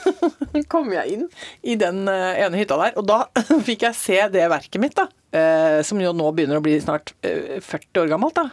kom 0.72 0.92
jeg 0.92 1.14
inn 1.16 1.26
i 1.64 1.78
den 1.80 2.04
eh, 2.12 2.42
ene 2.44 2.60
hytta 2.60 2.76
der, 2.80 2.96
og 3.00 3.08
da 3.08 3.22
fikk 3.68 3.86
jeg 3.88 3.96
se 3.98 4.18
det 4.34 4.44
verket 4.52 4.82
mitt, 4.82 4.96
da. 4.98 5.08
eh, 5.32 5.80
Som 5.86 6.02
jo 6.04 6.12
nå 6.16 6.28
begynner 6.36 6.60
å 6.60 6.64
bli 6.64 6.76
snart 6.82 7.14
eh, 7.24 7.56
40 7.64 8.04
år 8.04 8.12
gammelt, 8.12 8.36
da. 8.36 8.50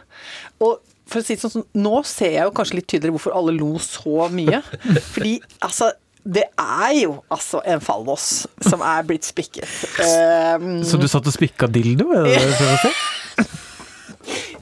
Og 0.64 0.80
for 1.10 1.20
å 1.20 1.26
si 1.26 1.34
det 1.36 1.50
sånn, 1.50 1.66
nå 1.82 2.00
ser 2.06 2.36
jeg 2.38 2.46
jo 2.46 2.54
kanskje 2.56 2.78
litt 2.80 2.88
tydeligere 2.88 3.16
hvorfor 3.18 3.36
alle 3.36 3.56
lo 3.56 3.74
så 3.82 4.30
mye. 4.32 4.62
Fordi 5.12 5.40
altså 5.66 5.92
det 6.20 6.44
er 6.60 6.90
jo 6.98 7.14
altså 7.32 7.62
en 7.64 7.80
fallos 7.80 8.44
som 8.68 8.82
er 8.84 9.06
blitt 9.08 9.24
spikket. 9.24 9.64
Um, 10.04 10.82
Så 10.84 11.00
du 11.00 11.06
satt 11.08 11.24
og 11.26 11.32
spikka 11.32 11.64
dildo? 11.72 12.10
Er 12.12 12.26
det 12.28 12.34
det 12.36 12.50
du 12.52 12.58
prøver 12.58 12.76
å 12.76 12.82
si? 12.84 12.92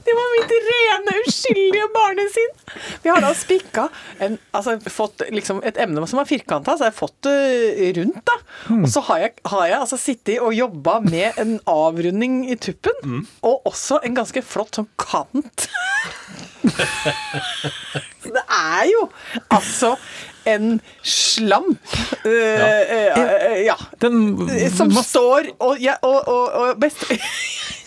Det 0.09 0.15
var 0.17 0.29
mitt 0.33 0.51
rene, 0.65 1.13
uskyldige 1.27 1.87
barnesinn. 1.93 2.53
Vi 3.03 3.09
har 3.11 3.21
da 3.21 3.29
spikka 3.37 3.83
en, 4.25 4.39
altså 4.57 4.73
fått 4.89 5.21
liksom 5.29 5.59
et 5.67 5.77
emne 5.77 6.01
som 6.09 6.17
var 6.17 6.25
firkanta, 6.25 6.73
så 6.73 6.87
har 6.87 6.89
jeg 6.89 6.97
fått 6.97 7.27
det 7.27 7.91
rundt, 7.99 8.23
da. 8.25 8.37
Og 8.79 8.87
så 8.89 9.03
har 9.05 9.21
jeg, 9.21 9.35
har 9.51 9.67
jeg 9.69 9.77
altså 9.77 9.99
sittet 10.01 10.41
og 10.41 10.55
jobba 10.57 10.97
med 11.05 11.37
en 11.43 11.59
avrunding 11.69 12.41
i 12.49 12.57
tuppen, 12.57 13.27
og 13.45 13.69
også 13.69 14.01
en 14.07 14.17
ganske 14.17 14.41
flott 14.41 14.79
sånn 14.81 14.89
kant. 14.97 15.69
Det 18.29 18.41
er 18.45 18.83
jo 18.89 19.05
altså 19.49 19.93
en 20.49 20.79
slamp. 21.05 21.79
eh, 22.25 22.81
eh, 22.81 23.17
uh, 23.17 23.57
ja. 23.65 23.77
Den 24.01 24.49
Som 24.73 24.91
står 24.91 25.53
og, 25.59 25.77
ja, 25.81 25.99
og, 26.01 26.27
og, 26.27 26.49
og 26.49 26.81
best... 26.81 27.05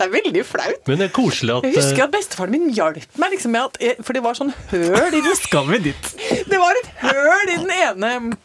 Det 0.00 0.06
er 0.08 0.12
veldig 0.14 0.42
flaut. 0.48 0.78
Men 0.88 0.96
det 1.02 1.10
er 1.10 1.12
koselig 1.12 1.58
at 1.58 1.66
Jeg 1.68 1.74
husker 1.76 1.98
eh, 2.00 2.06
at 2.08 2.12
bestefaren 2.14 2.54
min 2.54 2.70
hjalp 2.72 3.18
meg 3.20 3.34
liksom 3.34 3.52
med 3.52 3.66
at 3.68 3.76
jeg- 3.84 3.98
For 4.06 4.16
det 4.16 4.22
var 4.24 4.38
sånn 4.38 4.54
høl 4.70 5.12
i 5.12 5.20
den 5.20 5.36
Skal 5.36 5.66
vi 5.68 5.78
dit? 5.90 6.14
Det 6.48 6.58
var 6.62 6.72
et 6.80 6.88
høl 7.04 7.52
i 7.52 7.58
den 7.60 7.74
ene 7.76 8.36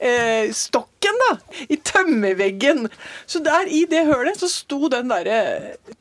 eh, 0.00 0.50
stokken, 0.56 1.20
da. 1.26 1.36
I 1.68 1.76
tømmerveggen. 1.84 2.88
Så 3.30 3.42
der 3.44 3.68
i 3.70 3.84
det 3.90 4.06
hølet 4.08 4.40
så 4.40 4.48
sto 4.50 4.88
den 4.92 5.12
derre 5.12 5.40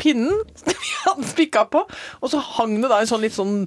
pinnen 0.02 0.42
som 0.60 0.74
vi 0.74 0.92
hadde 1.06 1.30
spikka 1.36 1.66
på, 1.72 1.86
og 2.22 2.32
så 2.32 2.42
hang 2.58 2.80
det 2.82 2.90
da 2.92 3.02
en 3.04 3.12
sånn 3.12 3.26
litt 3.28 3.38
sånn 3.38 3.66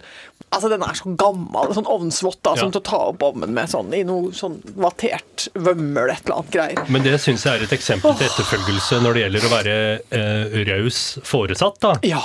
Altså, 0.53 0.69
den 0.69 0.83
er 0.85 0.93
så 0.93 1.09
gammel, 1.17 1.71
sånn 1.73 1.87
ovnsvott, 1.89 2.37
da, 2.45 2.51
Ja. 2.59 2.61
som 2.61 2.73
til 2.75 2.83
å 2.83 2.85
ta 2.85 2.99
opp 3.09 3.23
ovnen 3.25 3.55
med 3.57 3.71
sånn 3.73 3.89
i 3.97 4.03
noe 4.05 4.35
sånn 4.37 4.59
vattert 4.77 5.47
vømmel, 5.57 6.11
et 6.13 6.27
eller 6.27 6.43
annet 6.43 6.53
greier. 6.53 6.83
Men 6.93 7.07
det 7.07 7.15
syns 7.25 7.47
jeg 7.47 7.57
er 7.57 7.65
et 7.65 7.73
eksempel 7.73 8.13
til 8.19 8.27
etterfølgelse 8.29 8.99
når 9.01 9.17
det 9.17 9.23
gjelder 9.23 9.47
å 9.49 9.53
være 9.55 9.77
eh, 10.13 10.59
raus 10.69 10.99
foresatt, 11.25 11.81
da. 11.81 11.95
Ja. 12.05 12.21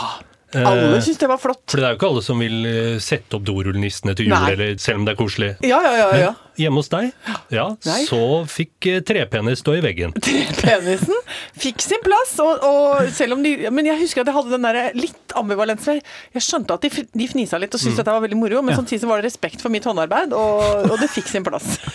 Alle 0.56 1.02
syns 1.04 1.18
det 1.20 1.28
var 1.28 1.40
flott. 1.42 1.66
For 1.68 1.82
det 1.82 1.88
er 1.88 1.92
jo 1.96 1.98
ikke 2.00 2.08
alle 2.08 2.22
som 2.24 2.40
vil 2.40 2.66
eh, 2.70 3.00
sette 3.04 3.36
opp 3.36 3.44
dorullnissene 3.48 4.14
til 4.16 4.30
jul, 4.30 4.38
eller, 4.54 4.78
selv 4.80 5.02
om 5.02 5.08
det 5.08 5.12
er 5.12 5.20
koselig. 5.20 5.50
Ja, 5.68 5.80
ja, 5.84 5.92
ja. 6.00 6.08
ja. 6.22 6.30
Hjemme 6.58 6.80
hos 6.82 6.88
deg, 6.90 7.12
ja, 7.54 7.66
Nei. 7.86 7.98
så 8.08 8.20
fikk 8.50 8.88
eh, 8.90 9.02
trepenis 9.06 9.60
stå 9.62 9.76
i 9.78 9.82
veggen. 9.84 10.16
Trepenisen 10.62 11.20
fikk 11.60 11.84
sin 11.84 12.02
plass, 12.06 12.32
og, 12.42 12.64
og 12.66 13.12
selv 13.14 13.36
om 13.36 13.44
de 13.46 13.52
Men 13.70 13.86
jeg 13.92 14.00
husker 14.02 14.24
at 14.24 14.32
jeg 14.32 14.38
hadde 14.40 14.56
den 14.56 14.66
der 14.66 14.96
litt 14.98 15.36
ambivalensen. 15.38 16.00
Jeg 16.34 16.46
skjønte 16.48 16.80
at 16.80 16.88
de, 16.88 17.06
de 17.12 17.28
fnisa 17.30 17.60
litt 17.62 17.76
og 17.76 17.84
syntes 17.84 18.00
dette 18.00 18.16
var 18.16 18.24
veldig 18.24 18.40
moro, 18.40 18.64
men 18.64 18.74
Ja. 18.74 18.80
samtidig 18.82 19.04
så 19.04 19.12
var 19.12 19.22
det 19.22 19.28
respekt 19.30 19.62
for 19.62 19.74
mitt 19.74 19.86
håndarbeid, 19.86 20.34
og, 20.34 20.88
og 20.88 20.98
det 21.04 21.12
fikk 21.14 21.28
sin 21.30 21.46
plass. 21.46 21.76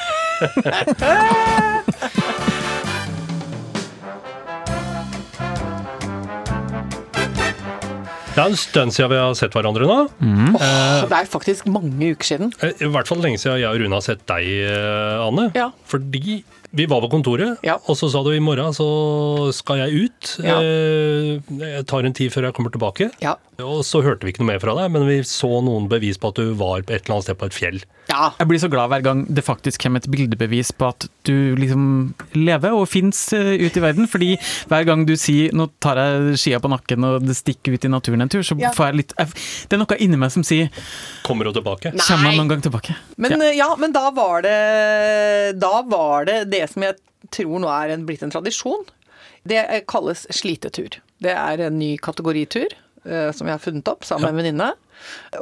Det 8.32 8.40
er 8.40 8.48
en 8.48 8.56
stund 8.56 8.94
siden 8.96 9.10
vi 9.12 9.18
har 9.20 9.34
sett 9.36 9.52
hverandre 9.52 9.84
nå. 9.84 9.96
Åh, 10.56 11.02
det 11.10 11.18
er 11.18 11.26
faktisk 11.28 11.66
mange 11.68 12.14
uker 12.14 12.24
siden. 12.30 12.52
Eh, 12.64 12.72
I 12.80 12.88
hvert 12.88 13.10
fall 13.10 13.20
lenge 13.20 13.36
siden 13.42 13.58
jeg 13.60 13.68
og 13.68 13.76
Rune 13.82 13.98
har 13.98 14.04
sett 14.06 14.22
deg, 14.30 14.46
eh, 14.72 15.20
Anne. 15.26 15.50
Ja. 15.58 15.66
Fordi 15.90 16.38
vi 16.72 16.86
var 16.86 17.00
på 17.04 17.10
kontoret, 17.12 17.58
Ja. 17.62 17.76
og 17.86 17.96
så 17.96 18.08
sa 18.10 18.22
du 18.22 18.30
i 18.32 18.38
morgen 18.40 18.72
så 18.72 19.52
skal 19.52 19.76
jeg 19.84 20.06
ut. 20.08 20.36
Ja. 20.42 20.58
Eh, 20.60 21.40
Jeg 21.52 21.86
tar 21.86 22.04
en 22.04 22.12
tid 22.12 22.30
før 22.32 22.44
jeg 22.48 22.54
kommer 22.54 22.70
tilbake. 22.72 23.10
Ja. 23.20 23.34
Og 23.62 23.84
så 23.84 24.02
hørte 24.02 24.24
vi 24.24 24.32
ikke 24.32 24.40
noe 24.42 24.52
mer 24.54 24.58
fra 24.58 24.74
deg, 24.74 24.90
men 24.90 25.06
vi 25.06 25.20
så 25.22 25.62
noen 25.62 25.86
bevis 25.88 26.16
på 26.18 26.28
at 26.32 26.34
du 26.40 26.54
var 26.54 26.78
et 26.80 26.90
eller 26.90 27.14
annet 27.18 27.24
sted 27.28 27.38
på 27.38 27.46
et 27.46 27.52
fjell. 27.54 27.82
ja. 28.08 28.30
Jeg 28.38 28.48
blir 28.48 28.58
så 28.58 28.68
glad 28.70 28.88
hver 28.90 29.02
gang 29.02 29.24
det 29.32 29.44
faktisk 29.44 29.80
kommer 29.82 29.98
et 30.02 30.10
bildebevis 30.10 30.72
på 30.72 30.88
at 30.88 31.06
du 31.24 31.54
liksom 31.56 32.14
lever 32.34 32.72
og 32.74 32.88
fins 32.88 33.32
ute 33.32 33.76
i 33.78 33.80
verden. 33.84 34.08
Fordi 34.08 34.36
hver 34.68 34.84
gang 34.84 35.04
du 35.06 35.14
sier 35.16 35.52
'nå 35.52 35.68
tar 35.80 35.96
jeg 35.96 36.38
skia 36.38 36.58
på 36.58 36.68
nakken 36.70 37.04
og 37.04 37.22
det 37.26 37.36
stikker 37.36 37.74
ut 37.74 37.84
i 37.84 37.88
naturen 37.88 38.22
en 38.22 38.28
tur', 38.28 38.42
så 38.42 38.58
Ja. 38.60 38.70
får 38.70 38.86
jeg 38.90 38.94
litt 38.96 39.12
jeg, 39.18 39.28
Det 39.68 39.72
er 39.74 39.78
noe 39.78 39.96
inni 40.00 40.16
meg 40.18 40.30
som 40.32 40.42
sier 40.42 40.68
Kommer 41.22 41.44
du 41.44 41.52
tilbake? 41.52 41.92
Nei. 41.92 41.98
'kommer 41.98 42.30
hun 42.30 42.36
noen 42.36 42.48
gang 42.48 42.60
tilbake'? 42.62 42.96
Men 43.16 43.30
Ja. 43.32 43.46
eh, 43.46 43.56
ja, 43.56 43.76
men 43.76 43.92
da 43.92 44.10
var 44.10 44.42
det 44.42 45.58
Da 45.60 45.82
var 45.82 46.24
det 46.24 46.50
det 46.50 46.61
som 46.70 46.84
jeg 46.86 46.98
tror 47.34 47.62
nå 47.62 47.70
er 47.70 47.94
en, 47.94 48.06
blitt 48.08 48.24
en 48.26 48.32
tradisjon. 48.32 48.86
Det 49.48 49.58
eh, 49.62 49.82
kalles 49.88 50.26
slitetur. 50.34 51.00
Det 51.22 51.34
er 51.34 51.66
en 51.66 51.78
ny 51.78 51.94
kategoritur 52.02 52.70
eh, 52.70 53.30
som 53.34 53.48
jeg 53.48 53.56
har 53.56 53.62
funnet 53.62 53.90
opp 53.90 54.06
sammen 54.06 54.30
med 54.30 54.34
en 54.34 54.40
venninne. 54.42 54.70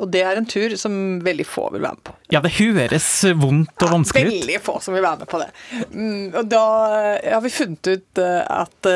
Og 0.01 0.07
det 0.09 0.23
er 0.25 0.39
en 0.41 0.47
tur 0.49 0.73
som 0.81 0.95
veldig 1.25 1.45
få 1.45 1.67
vil 1.75 1.83
være 1.85 1.99
med 1.99 2.05
på. 2.09 2.15
Ja, 2.33 2.41
det 2.45 2.55
høres 2.57 3.09
vondt 3.37 3.85
og 3.85 3.93
vanskelig 3.93 4.31
ut. 4.31 4.33
Veldig 4.39 4.61
få 4.65 4.79
som 4.81 4.97
vil 4.97 5.05
være 5.05 5.23
med 5.23 5.31
på 5.33 5.41
det. 5.43 5.51
Mm, 5.93 6.27
og 6.41 6.49
da 6.49 6.65
eh, 7.01 7.31
har 7.35 7.45
vi 7.45 7.53
funnet 7.53 7.93
ut 7.93 8.23
at 8.25 8.91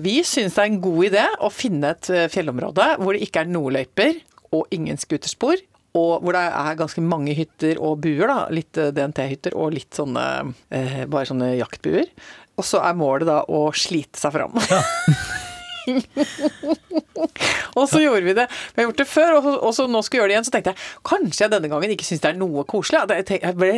vi 0.00 0.18
syns 0.24 0.56
det 0.56 0.64
er 0.64 0.70
en 0.70 0.82
god 0.84 1.08
idé 1.10 1.26
å 1.44 1.52
finne 1.52 1.92
et 1.96 2.10
fjellområde 2.32 2.94
hvor 3.02 3.16
det 3.16 3.26
ikke 3.26 3.44
er 3.44 3.52
noen 3.52 3.76
løyper 3.76 4.20
og 4.56 4.70
ingen 4.74 4.96
scooterspor. 5.00 5.60
Og 5.96 6.22
hvor 6.22 6.36
det 6.36 6.44
er 6.44 6.78
ganske 6.78 7.04
mange 7.04 7.34
hytter 7.36 7.80
og 7.80 8.00
buer, 8.04 8.26
da. 8.28 8.38
Litt 8.52 8.78
eh, 8.80 8.92
DNT-hytter 8.96 9.56
og 9.56 9.74
litt 9.76 9.96
sånne 9.96 10.26
eh, 10.68 11.02
bare 11.08 11.28
sånne 11.30 11.54
jaktbuer. 11.56 12.10
Og 12.56 12.64
så 12.64 12.80
er 12.84 12.96
målet 12.96 13.28
da 13.28 13.42
å 13.52 13.66
slite 13.76 14.20
seg 14.20 14.36
fram. 14.36 14.56
og 17.78 17.84
så 17.90 18.00
gjorde 18.02 18.24
vi 18.26 18.34
det. 18.36 18.46
Vi 18.74 18.82
har 18.82 18.88
gjort 18.88 19.00
det 19.00 19.06
før, 19.08 19.36
og 19.38 19.46
så, 19.46 19.52
og 19.68 19.74
så 19.76 19.86
nå 19.90 20.02
skal 20.04 20.16
vi 20.16 20.20
gjøre 20.22 20.30
det 20.30 20.36
igjen. 20.36 20.46
Så 20.48 20.54
tenkte 20.54 20.72
jeg 20.74 20.80
kanskje 21.06 21.44
jeg 21.44 21.52
denne 21.54 21.70
gangen 21.72 21.94
ikke 21.94 22.06
syns 22.08 22.22
det 22.24 22.30
er 22.32 22.38
noe 22.40 22.64
koselig. 22.68 23.02
Jeg, 23.06 23.54
ble 23.58 23.70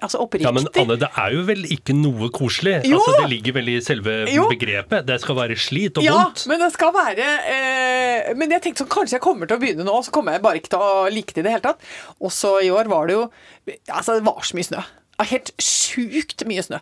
altså 0.00 0.22
oppriktig. 0.24 0.46
Ja, 0.48 0.54
men 0.56 0.68
Anne, 0.82 0.98
det 1.02 1.10
er 1.24 1.36
jo 1.36 1.44
vel 1.48 1.66
ikke 1.76 1.96
noe 1.98 2.30
koselig? 2.34 2.78
Jo! 2.88 3.00
Altså, 3.00 3.16
Det 3.20 3.30
ligger 3.34 3.58
vel 3.58 3.72
i 3.74 3.76
selve 3.84 4.16
Jo! 4.32 4.46
begrepet. 4.52 5.06
Det 5.08 5.18
skal 5.22 5.38
være 5.38 5.58
slit 5.60 6.00
og 6.00 6.06
ja, 6.06 6.16
vondt. 6.18 6.46
men 6.50 6.62
det 6.62 6.70
skal 6.74 6.92
være 6.94 7.28
eh, 7.52 8.32
Men 8.38 8.56
jeg 8.56 8.64
tenkte 8.66 8.84
sånn, 8.84 8.92
kanskje 8.92 9.18
jeg 9.18 9.24
kommer 9.24 9.50
til 9.50 9.58
å 9.58 9.62
begynne 9.62 9.86
nå, 9.86 9.98
så 10.06 10.14
kommer 10.14 10.36
jeg 10.36 10.44
bare 10.44 10.62
ikke 10.62 10.74
til 10.74 10.86
å 10.86 10.94
like 11.12 11.36
det 11.36 11.44
i 11.44 11.46
det 11.48 11.56
hele 11.56 11.66
tatt. 11.66 11.92
Og 12.22 12.32
så 12.34 12.56
i 12.64 12.72
år 12.74 12.90
var 12.92 13.10
det 13.10 13.18
jo 13.18 13.26
Altså, 13.92 14.16
det 14.18 14.26
var 14.26 14.42
så 14.42 14.56
mye 14.58 14.66
snø. 14.66 14.80
Helt 15.22 15.52
sjukt 15.62 16.42
mye 16.50 16.64
snø. 16.66 16.80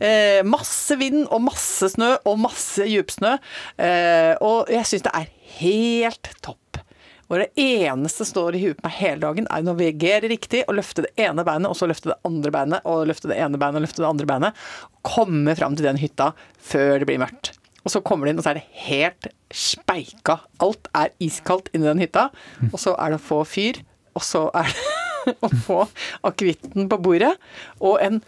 Eh, 0.00 0.42
masse 0.46 0.96
vind 1.00 1.24
og 1.30 1.42
masse 1.46 1.90
snø 1.94 2.12
og 2.28 2.38
masse 2.42 2.86
djupsnø. 2.88 3.36
Eh, 3.80 4.34
og 4.44 4.72
jeg 4.72 4.88
syns 4.88 5.06
det 5.06 5.14
er 5.16 5.28
helt 5.60 6.32
topp. 6.44 6.80
Og 7.26 7.40
det 7.42 7.48
eneste 7.58 8.22
som 8.22 8.28
står 8.30 8.54
i 8.54 8.62
huet 8.62 8.78
på 8.78 8.86
meg 8.86 8.98
hele 9.00 9.22
dagen, 9.24 9.48
er 9.50 9.64
å 9.64 9.66
navigere 9.66 10.30
riktig 10.30 10.62
og 10.68 10.76
løfte 10.78 11.08
det 11.08 11.12
ene 11.26 11.42
beinet, 11.46 11.66
og 11.66 11.78
så 11.78 11.88
løfte 11.90 12.12
det 12.12 12.20
andre 12.28 12.52
beinet, 12.54 12.86
og 12.86 13.08
løfte 13.10 13.32
det 13.32 13.38
ene 13.42 13.58
beinet 13.58 13.80
og 13.80 13.86
løfte 13.88 14.04
det 14.04 14.10
andre 14.10 14.28
beinet. 14.30 14.66
Og 14.94 15.10
komme 15.10 15.56
fram 15.58 15.74
til 15.78 15.88
den 15.88 15.98
hytta 15.98 16.30
før 16.68 17.00
det 17.02 17.08
blir 17.10 17.18
mørkt. 17.22 17.56
Og 17.86 17.92
så 17.94 18.02
kommer 18.02 18.26
de 18.26 18.34
inn, 18.34 18.38
og 18.42 18.46
så 18.46 18.52
er 18.52 18.60
det 18.60 18.84
helt 18.86 19.28
speika. 19.54 20.40
Alt 20.62 20.88
er 20.94 21.12
iskaldt 21.22 21.72
inni 21.74 21.86
den 21.86 22.02
hytta. 22.02 22.28
Og 22.72 22.78
så 22.82 22.94
er 22.94 23.14
det 23.14 23.20
å 23.20 23.26
få 23.26 23.42
fyr, 23.46 23.82
og 24.14 24.24
så 24.26 24.46
er 24.58 24.70
det 24.70 25.36
å 25.46 25.50
få 25.66 25.82
akevitten 26.26 26.86
på 26.90 26.98
bordet, 27.02 27.34
og 27.82 27.98
en 28.02 28.20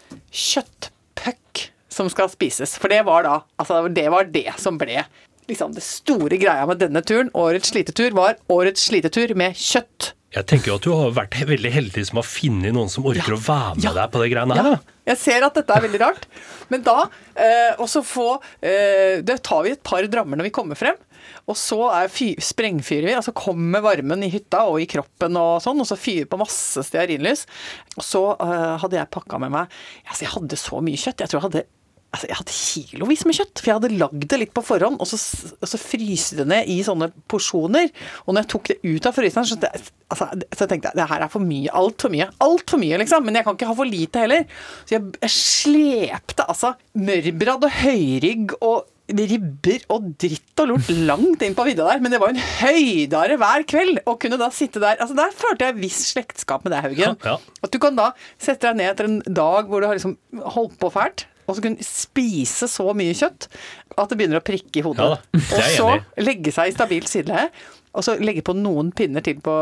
kjøttpuck 1.19 1.69
som 1.89 2.09
skal 2.09 2.29
spises. 2.29 2.77
For 2.79 2.89
det 2.89 3.03
var 3.05 3.23
da 3.23 3.41
Altså, 3.59 3.87
det 3.87 4.09
var 4.11 4.29
det 4.29 4.53
som 4.57 4.77
ble 4.77 5.03
liksom 5.49 5.73
det 5.73 5.81
store 5.81 6.37
greia 6.37 6.65
med 6.69 6.79
denne 6.79 7.01
turen. 7.01 7.31
Årets 7.33 7.71
slitetur 7.73 8.13
var 8.13 8.37
årets 8.49 8.85
slitetur 8.85 9.33
med 9.35 9.57
kjøtt 9.57 10.13
Jeg 10.35 10.45
tenker 10.45 10.69
jo 10.69 10.75
at 10.77 10.85
du 10.85 10.91
har 10.93 11.13
vært 11.15 11.35
veldig 11.49 11.71
heldig 11.73 12.03
som 12.05 12.19
har 12.21 12.27
funnet 12.29 12.75
noen 12.75 12.89
som 12.93 13.07
orker 13.09 13.33
å 13.33 13.39
være 13.41 13.75
med 13.79 13.83
Ja. 13.87 13.93
deg 13.97 14.11
på 14.13 14.21
de 14.21 14.27
greiene 14.29 14.53
her. 14.53 14.63
Ja, 14.63 14.75
da. 14.75 14.97
jeg 15.09 15.17
ser 15.17 15.45
at 15.47 15.55
dette 15.57 15.73
er 15.73 15.81
veldig 15.87 16.01
rart. 16.03 16.27
Men 16.69 16.83
da 16.85 16.97
eh, 17.33 17.73
også 17.81 18.03
få 18.05 18.27
eh, 18.61 19.23
Det 19.25 19.39
tar 19.41 19.63
vi 19.65 19.71
et 19.73 19.81
par 19.83 20.05
drammer 20.05 20.37
når 20.37 20.51
vi 20.51 20.53
kommer 20.53 20.77
frem. 20.77 20.99
Og 21.49 21.57
så 21.57 21.79
er 21.97 22.11
fy, 22.13 22.35
sprengfyrer 22.37 23.07
vi, 23.09 23.15
altså 23.17 23.33
kommer 23.33 23.81
varmen 23.81 24.21
i 24.23 24.29
hytta 24.29 24.67
og 24.69 24.77
i 24.81 24.85
kroppen 24.89 25.33
og 25.37 25.57
sånn, 25.65 25.81
og 25.81 25.87
så 25.89 25.97
fyrer 25.97 26.29
på 26.29 26.37
masse 26.37 26.83
stearinlys. 26.85 27.47
Og 27.97 28.05
så 28.05 28.21
eh, 28.37 28.77
hadde 28.83 28.99
jeg 29.01 29.09
pakka 29.13 29.41
med 29.41 29.49
meg 29.57 29.73
altså 30.05 30.25
Jeg 30.27 30.33
hadde 30.35 30.61
så 30.61 30.81
mye 30.85 30.97
kjøtt. 31.01 31.25
Jeg 31.25 31.31
tror 31.33 31.39
jeg 31.41 31.47
hadde 31.49 31.65
Altså, 32.09 32.25
jeg 32.25 32.37
hadde 32.39 32.55
kilovis 32.57 33.21
med 33.29 33.37
kjøtt, 33.37 33.59
for 33.61 33.69
jeg 33.69 33.77
hadde 33.77 33.97
lagd 34.01 34.23
det 34.31 34.39
litt 34.41 34.53
på 34.55 34.63
forhånd, 34.65 34.97
og 34.97 35.05
så, 35.05 35.19
og 35.53 35.69
så 35.69 35.77
fryste 35.77 36.39
det 36.39 36.47
ned 36.49 36.71
i 36.73 36.79
sånne 36.85 37.11
porsjoner. 37.29 37.91
Og 38.25 38.33
når 38.33 38.41
jeg 38.41 38.51
tok 38.55 38.71
det 38.71 38.77
ut 38.81 39.09
av 39.09 39.13
fryseren, 39.13 39.45
så, 39.45 39.57
det, 39.61 39.69
altså, 40.09 40.29
så 40.57 40.65
tenkte 40.65 40.89
jeg 40.89 40.97
det 40.97 41.09
her 41.11 41.25
er 41.27 41.29
for 41.29 41.45
mye. 41.45 41.69
Altfor 41.79 42.13
mye. 42.13 42.31
Altfor 42.41 42.81
mye, 42.81 42.97
liksom. 43.03 43.27
Men 43.27 43.37
jeg 43.37 43.45
kan 43.45 43.59
ikke 43.59 43.69
ha 43.69 43.77
for 43.77 43.89
lite 43.89 44.23
heller. 44.25 44.47
Så 44.89 44.97
jeg, 44.97 45.11
jeg 45.21 45.35
slepte 45.35 46.49
altså 46.49 46.73
mørbrad 46.97 47.69
og 47.69 47.77
høyrygg 47.83 48.57
og 48.57 48.87
ribber 49.09 49.85
og 49.93 50.11
dritt 50.21 50.61
og 50.61 50.69
lort 50.69 50.89
langt 50.93 51.43
inn 51.45 51.55
på 51.57 51.65
vidda 51.67 51.87
der. 51.87 52.01
Men 52.03 52.13
det 52.13 52.19
var 52.21 52.33
en 52.33 52.41
høydare 52.41 53.37
hver 53.41 53.65
kveld 53.69 54.01
å 54.09 54.15
kunne 54.21 54.39
da 54.41 54.49
sitte 54.53 54.81
der. 54.81 54.99
Altså 55.01 55.17
Der 55.17 55.33
følte 55.35 55.69
jeg 55.69 55.79
viss 55.79 56.01
slektskap 56.11 56.65
med 56.65 56.75
deg, 56.75 56.89
Haugen. 56.89 57.17
Ja. 57.25 57.37
At 57.65 57.73
du 57.73 57.79
kan 57.81 57.97
da 57.97 58.11
sette 58.41 58.69
deg 58.69 58.81
ned 58.81 58.93
etter 58.93 59.09
en 59.09 59.19
dag 59.25 59.69
hvor 59.69 59.81
du 59.81 59.89
har 59.89 59.97
liksom 59.97 60.17
holdt 60.55 60.77
på 60.81 60.91
fælt, 60.93 61.25
og 61.49 61.57
så 61.57 61.63
kunne 61.65 61.85
spise 61.85 62.69
så 62.69 62.85
mye 62.97 63.15
kjøtt 63.17 63.49
at 63.97 64.11
det 64.11 64.19
begynner 64.19 64.39
å 64.39 64.45
prikke 64.45 64.79
i 64.79 64.85
hodet. 64.85 65.09
Ja 65.33 65.41
og 65.57 65.67
så 65.73 65.89
legge 66.21 66.53
seg 66.55 66.69
i 66.69 66.75
stabilt 66.77 67.09
sideleie, 67.11 67.49
og 67.97 68.05
så 68.05 68.15
legge 68.21 68.43
på 68.45 68.53
noen 68.55 68.93
pinner 68.95 69.25
til 69.25 69.41
på, 69.43 69.55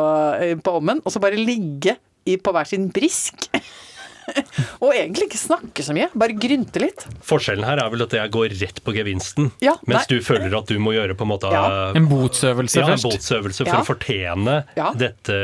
eh, 0.43 0.55
på 0.59 0.77
ommen, 0.81 0.99
og 1.05 1.13
så 1.15 1.21
bare 1.23 1.39
ligge 1.39 1.95
i, 2.27 2.35
på 2.35 2.51
hver 2.53 2.67
sin 2.67 2.89
brisk. 2.91 3.47
og 4.83 4.91
egentlig 4.91 5.29
ikke 5.29 5.39
snakke 5.39 5.83
så 5.85 5.93
mye, 5.95 6.09
bare 6.19 6.35
grynte 6.35 6.81
litt. 6.83 7.05
Forskjellen 7.25 7.63
her 7.63 7.79
er 7.79 7.91
vel 7.93 8.03
at 8.03 8.15
jeg 8.17 8.33
går 8.33 8.55
rett 8.59 8.81
på 8.83 8.93
gevinsten, 8.97 9.51
Ja, 9.63 9.77
mens 9.87 10.03
nei. 10.03 10.17
du 10.17 10.25
føler 10.25 10.51
at 10.59 10.67
du 10.67 10.75
må 10.83 10.91
gjøre 10.97 11.15
på 11.15 11.23
en 11.23 11.31
måte 11.31 11.51
Ja. 11.53 11.93
En 11.95 12.09
botsøvelse 12.11 12.81
ja, 12.83 12.89
en 12.97 12.99
botsøvelse 13.05 13.63
for 13.63 13.71
Ja. 13.77 13.79
å 13.79 13.87
fortjene 13.87 14.57
Ja. 14.75 14.91
dette 14.99 15.39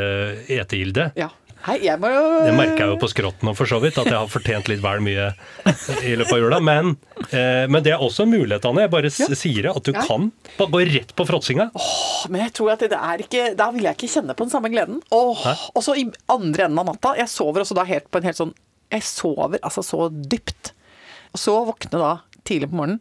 etegildet. 0.52 1.16
Ja. 1.16 1.30
Hei, 1.64 1.78
jeg 1.86 1.96
må 1.96 2.10
jo 2.12 2.22
Det 2.44 2.52
merker 2.58 2.82
jeg 2.82 2.90
jo 2.92 2.96
på 3.00 3.08
skrotten 3.08 3.48
og 3.48 3.54
for 3.56 3.68
så 3.70 3.78
vidt, 3.80 3.96
at 3.96 4.10
jeg 4.10 4.18
har 4.18 4.28
fortjent 4.28 4.66
litt 4.68 4.82
vel 4.84 5.00
mye 5.04 5.30
i 6.04 6.12
løpet 6.20 6.34
av 6.36 6.42
jula. 6.42 6.58
Men, 6.60 6.90
eh, 7.30 7.64
men 7.72 7.80
det 7.86 7.94
er 7.94 8.02
også 8.04 8.26
en 8.26 8.34
mulighet, 8.34 8.66
Anne. 8.68 8.82
Jeg 8.84 8.92
bare 8.92 9.08
Ja. 9.08 9.28
sier 9.32 9.62
det, 9.62 9.72
at 9.76 9.82
du 9.82 9.92
Ja. 9.92 10.02
kan 10.04 10.30
bare 10.58 10.68
gå 10.68 10.82
rett 10.92 11.14
på 11.16 11.24
fråtsinga. 11.24 11.70
Men 12.28 12.42
jeg 12.42 12.52
tror 12.52 12.72
at 12.72 12.80
det 12.80 12.92
er 12.92 13.18
ikke 13.24 13.56
Da 13.56 13.70
vil 13.70 13.82
jeg 13.84 13.96
ikke 13.96 14.12
kjenne 14.12 14.34
på 14.36 14.44
den 14.44 14.50
samme 14.50 14.68
gleden. 14.70 15.00
Åh, 15.10 15.46
og 15.74 15.82
så 15.82 15.96
i 15.96 16.04
andre 16.28 16.64
enden 16.68 16.78
av 16.78 16.86
natta 16.86 17.16
Jeg 17.16 17.28
sover 17.28 17.60
også 17.64 17.74
da 17.74 17.84
helt 17.84 18.10
på 18.10 18.16
en 18.18 18.24
helt 18.24 18.36
sånn 18.36 18.54
Jeg 18.92 19.00
sover 19.02 19.58
altså 19.60 19.80
så 19.82 20.10
dypt. 20.10 20.72
Og 21.32 21.38
så 21.40 21.64
våkne 21.66 21.98
da 21.98 22.20
tidlig 22.44 22.68
på 22.70 22.76
morgenen, 22.76 23.00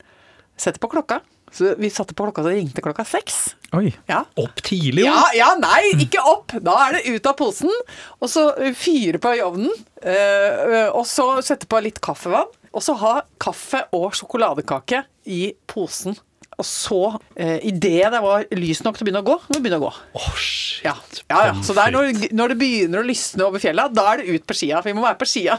setter 0.58 0.80
på 0.80 0.90
klokka. 0.90 1.20
Så 1.54 1.76
vi 1.78 1.90
satte 1.94 2.16
på 2.18 2.26
klokka, 2.26 2.42
så 2.46 2.50
ringte 2.54 2.82
klokka 2.82 3.06
seks. 3.06 3.54
Oi. 3.78 3.92
Ja. 4.10 4.24
Opp 4.42 4.62
tidlig, 4.66 5.04
jo. 5.06 5.12
Ja, 5.12 5.22
ja, 5.38 5.52
nei, 5.62 5.94
ikke 6.02 6.24
opp! 6.26 6.56
Da 6.66 6.74
er 6.88 6.98
det 6.98 7.14
ut 7.14 7.30
av 7.30 7.38
posen, 7.38 7.72
og 8.18 8.30
så 8.32 8.48
fyre 8.78 9.22
på 9.22 9.36
i 9.38 9.44
ovnen. 9.46 9.72
øh, 10.02 10.52
øh, 10.66 10.90
og 10.98 11.06
så 11.10 11.28
sette 11.46 11.70
på 11.70 11.82
litt 11.86 12.02
kaffevann, 12.04 12.50
og 12.74 12.82
så 12.82 12.98
ha 12.98 13.16
kaffe 13.42 13.84
og 13.94 14.16
sjokoladekake 14.18 15.04
i 15.30 15.44
posen. 15.70 16.18
Og 16.58 16.66
så, 16.66 17.20
eh, 17.36 17.60
idet 17.66 18.12
det 18.14 18.22
var 18.22 18.46
lys 18.54 18.84
nok 18.86 18.98
til 18.98 19.06
å 19.06 19.08
begynne 19.08 19.24
å 19.24 19.30
gå, 19.30 19.38
må 19.50 19.62
begynne 19.62 19.80
å 19.82 19.86
gå. 19.88 19.94
Åh, 20.20 20.32
shit. 20.38 20.84
Ja, 20.86 20.96
ja, 21.30 21.46
ja. 21.50 21.54
Så 21.66 21.74
det 21.74 21.88
er 21.88 21.96
når, 21.96 22.30
når 22.34 22.54
det 22.54 22.58
begynner 22.62 23.02
å 23.02 23.08
lysne 23.08 23.48
over 23.48 23.62
fjella, 23.62 23.88
da 23.94 24.06
er 24.14 24.22
det 24.22 24.36
ut 24.36 24.48
på 24.50 24.58
skia. 24.58 24.82
For 24.82 24.92
vi 24.92 24.98
må 24.98 25.06
være 25.06 25.22
på 25.22 25.30
skia. 25.30 25.58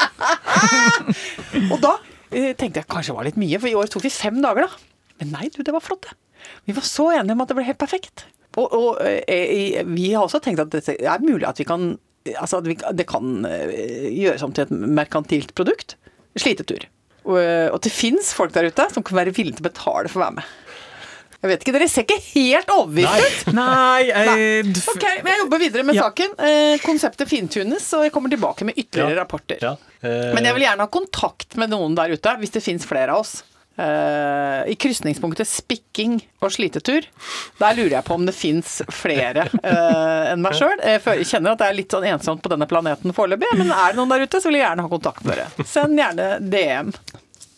og 1.72 1.78
da 1.82 1.96
eh, 2.30 2.54
tenkte 2.58 2.80
jeg 2.82 2.90
kanskje 2.90 3.12
det 3.12 3.18
var 3.18 3.28
litt 3.28 3.40
mye, 3.40 3.60
for 3.60 3.70
i 3.70 3.76
år 3.78 3.90
tok 3.92 4.06
vi 4.06 4.14
fem 4.14 4.40
dager, 4.42 4.66
da. 4.66 4.89
Men 5.20 5.32
nei, 5.36 5.48
du, 5.54 5.62
det 5.66 5.72
var 5.74 5.84
flott, 5.84 6.08
det. 6.08 6.16
Vi 6.66 6.72
var 6.76 6.86
så 6.88 7.10
enige 7.12 7.36
om 7.36 7.42
at 7.44 7.50
det 7.52 7.56
ble 7.58 7.66
helt 7.68 7.78
perfekt. 7.80 8.24
Og, 8.58 8.72
og 8.74 9.00
eh, 9.04 9.20
eh, 9.28 9.82
vi 9.86 10.08
har 10.14 10.24
også 10.24 10.40
tenkt 10.42 10.58
at 10.64 10.72
det 10.72 10.96
er 10.98 11.20
mulig 11.22 11.46
at 11.46 11.60
vi 11.60 11.64
kan 11.68 11.92
Altså 12.36 12.58
at 12.60 12.66
vi, 12.68 12.74
det 12.98 13.06
kan 13.08 13.46
eh, 13.48 14.10
gjøres 14.12 14.42
om 14.44 14.52
til 14.52 14.66
et 14.66 14.72
merkantilt 14.76 15.54
produkt. 15.56 15.94
Slitetur. 16.36 16.82
Og, 17.24 17.38
og 17.40 17.78
det 17.84 17.92
fins 17.92 18.34
folk 18.36 18.52
der 18.52 18.68
ute 18.68 18.84
som 18.92 19.04
kan 19.06 19.16
være 19.16 19.32
villige 19.36 19.56
til 19.56 19.64
å 19.64 19.70
betale 19.70 20.10
for 20.12 20.20
å 20.20 20.26
være 20.26 20.36
med. 20.40 20.50
Jeg 21.40 21.48
vet 21.48 21.62
ikke, 21.64 21.72
Dere 21.72 21.86
ser 21.88 22.04
ikke 22.04 22.18
helt 22.34 22.72
overbevist 22.74 23.46
ut. 23.48 23.54
Nei, 23.56 24.02
jeg, 24.10 24.74
Ok, 24.92 25.04
men 25.24 25.30
Jeg 25.32 25.40
jobber 25.46 25.62
videre 25.62 25.84
med 25.88 25.96
Ja. 25.96 26.02
saken. 26.10 26.34
Eh, 26.44 26.74
konseptet 26.84 27.30
fintunes, 27.32 27.86
og 27.96 28.04
jeg 28.04 28.12
kommer 28.12 28.28
tilbake 28.28 28.66
med 28.68 28.76
ytterligere 28.76 29.16
Ja. 29.16 29.22
rapporter. 29.22 29.62
Ja. 29.64 29.72
Eh, 30.04 30.34
Men 30.36 30.44
jeg 30.44 30.58
vil 30.58 30.66
gjerne 30.66 30.84
ha 30.84 30.92
kontakt 30.92 31.56
med 31.56 31.72
noen 31.72 31.96
der 31.96 32.12
ute, 32.12 32.36
hvis 32.42 32.52
det 32.52 32.62
fins 32.62 32.84
flere 32.84 33.16
av 33.16 33.24
oss. 33.24 33.38
Eh, 33.80 34.70
I 34.72 34.74
krysningspunktet 34.76 35.48
spikking 35.48 36.18
og 36.44 36.52
slitetur, 36.52 37.06
der 37.60 37.78
lurer 37.78 37.96
jeg 37.96 38.06
på 38.06 38.18
om 38.18 38.26
det 38.28 38.34
fins 38.36 38.80
flere 38.92 39.46
uh, 39.54 40.32
enn 40.32 40.42
meg 40.44 40.56
sjøl. 40.58 40.76
Jeg 40.84 41.00
jeg 41.20 41.28
kjenner 41.30 41.54
at 41.54 41.62
det 41.62 41.68
er 41.70 41.78
litt 41.78 41.94
sånn 41.94 42.06
ensomt 42.12 42.42
på 42.44 42.52
denne 42.52 42.68
planeten 42.68 43.14
foreløpig, 43.16 43.48
men 43.56 43.72
er 43.72 43.92
det 43.92 44.00
noen 44.00 44.12
der 44.12 44.26
ute, 44.26 44.40
så 44.42 44.50
vil 44.50 44.60
jeg 44.60 44.66
gjerne 44.66 44.84
ha 44.84 44.92
kontakt 44.92 45.24
med 45.24 45.40
dere. 45.40 45.66
Send 45.68 46.00
gjerne 46.00 46.28
DM. 46.44 46.92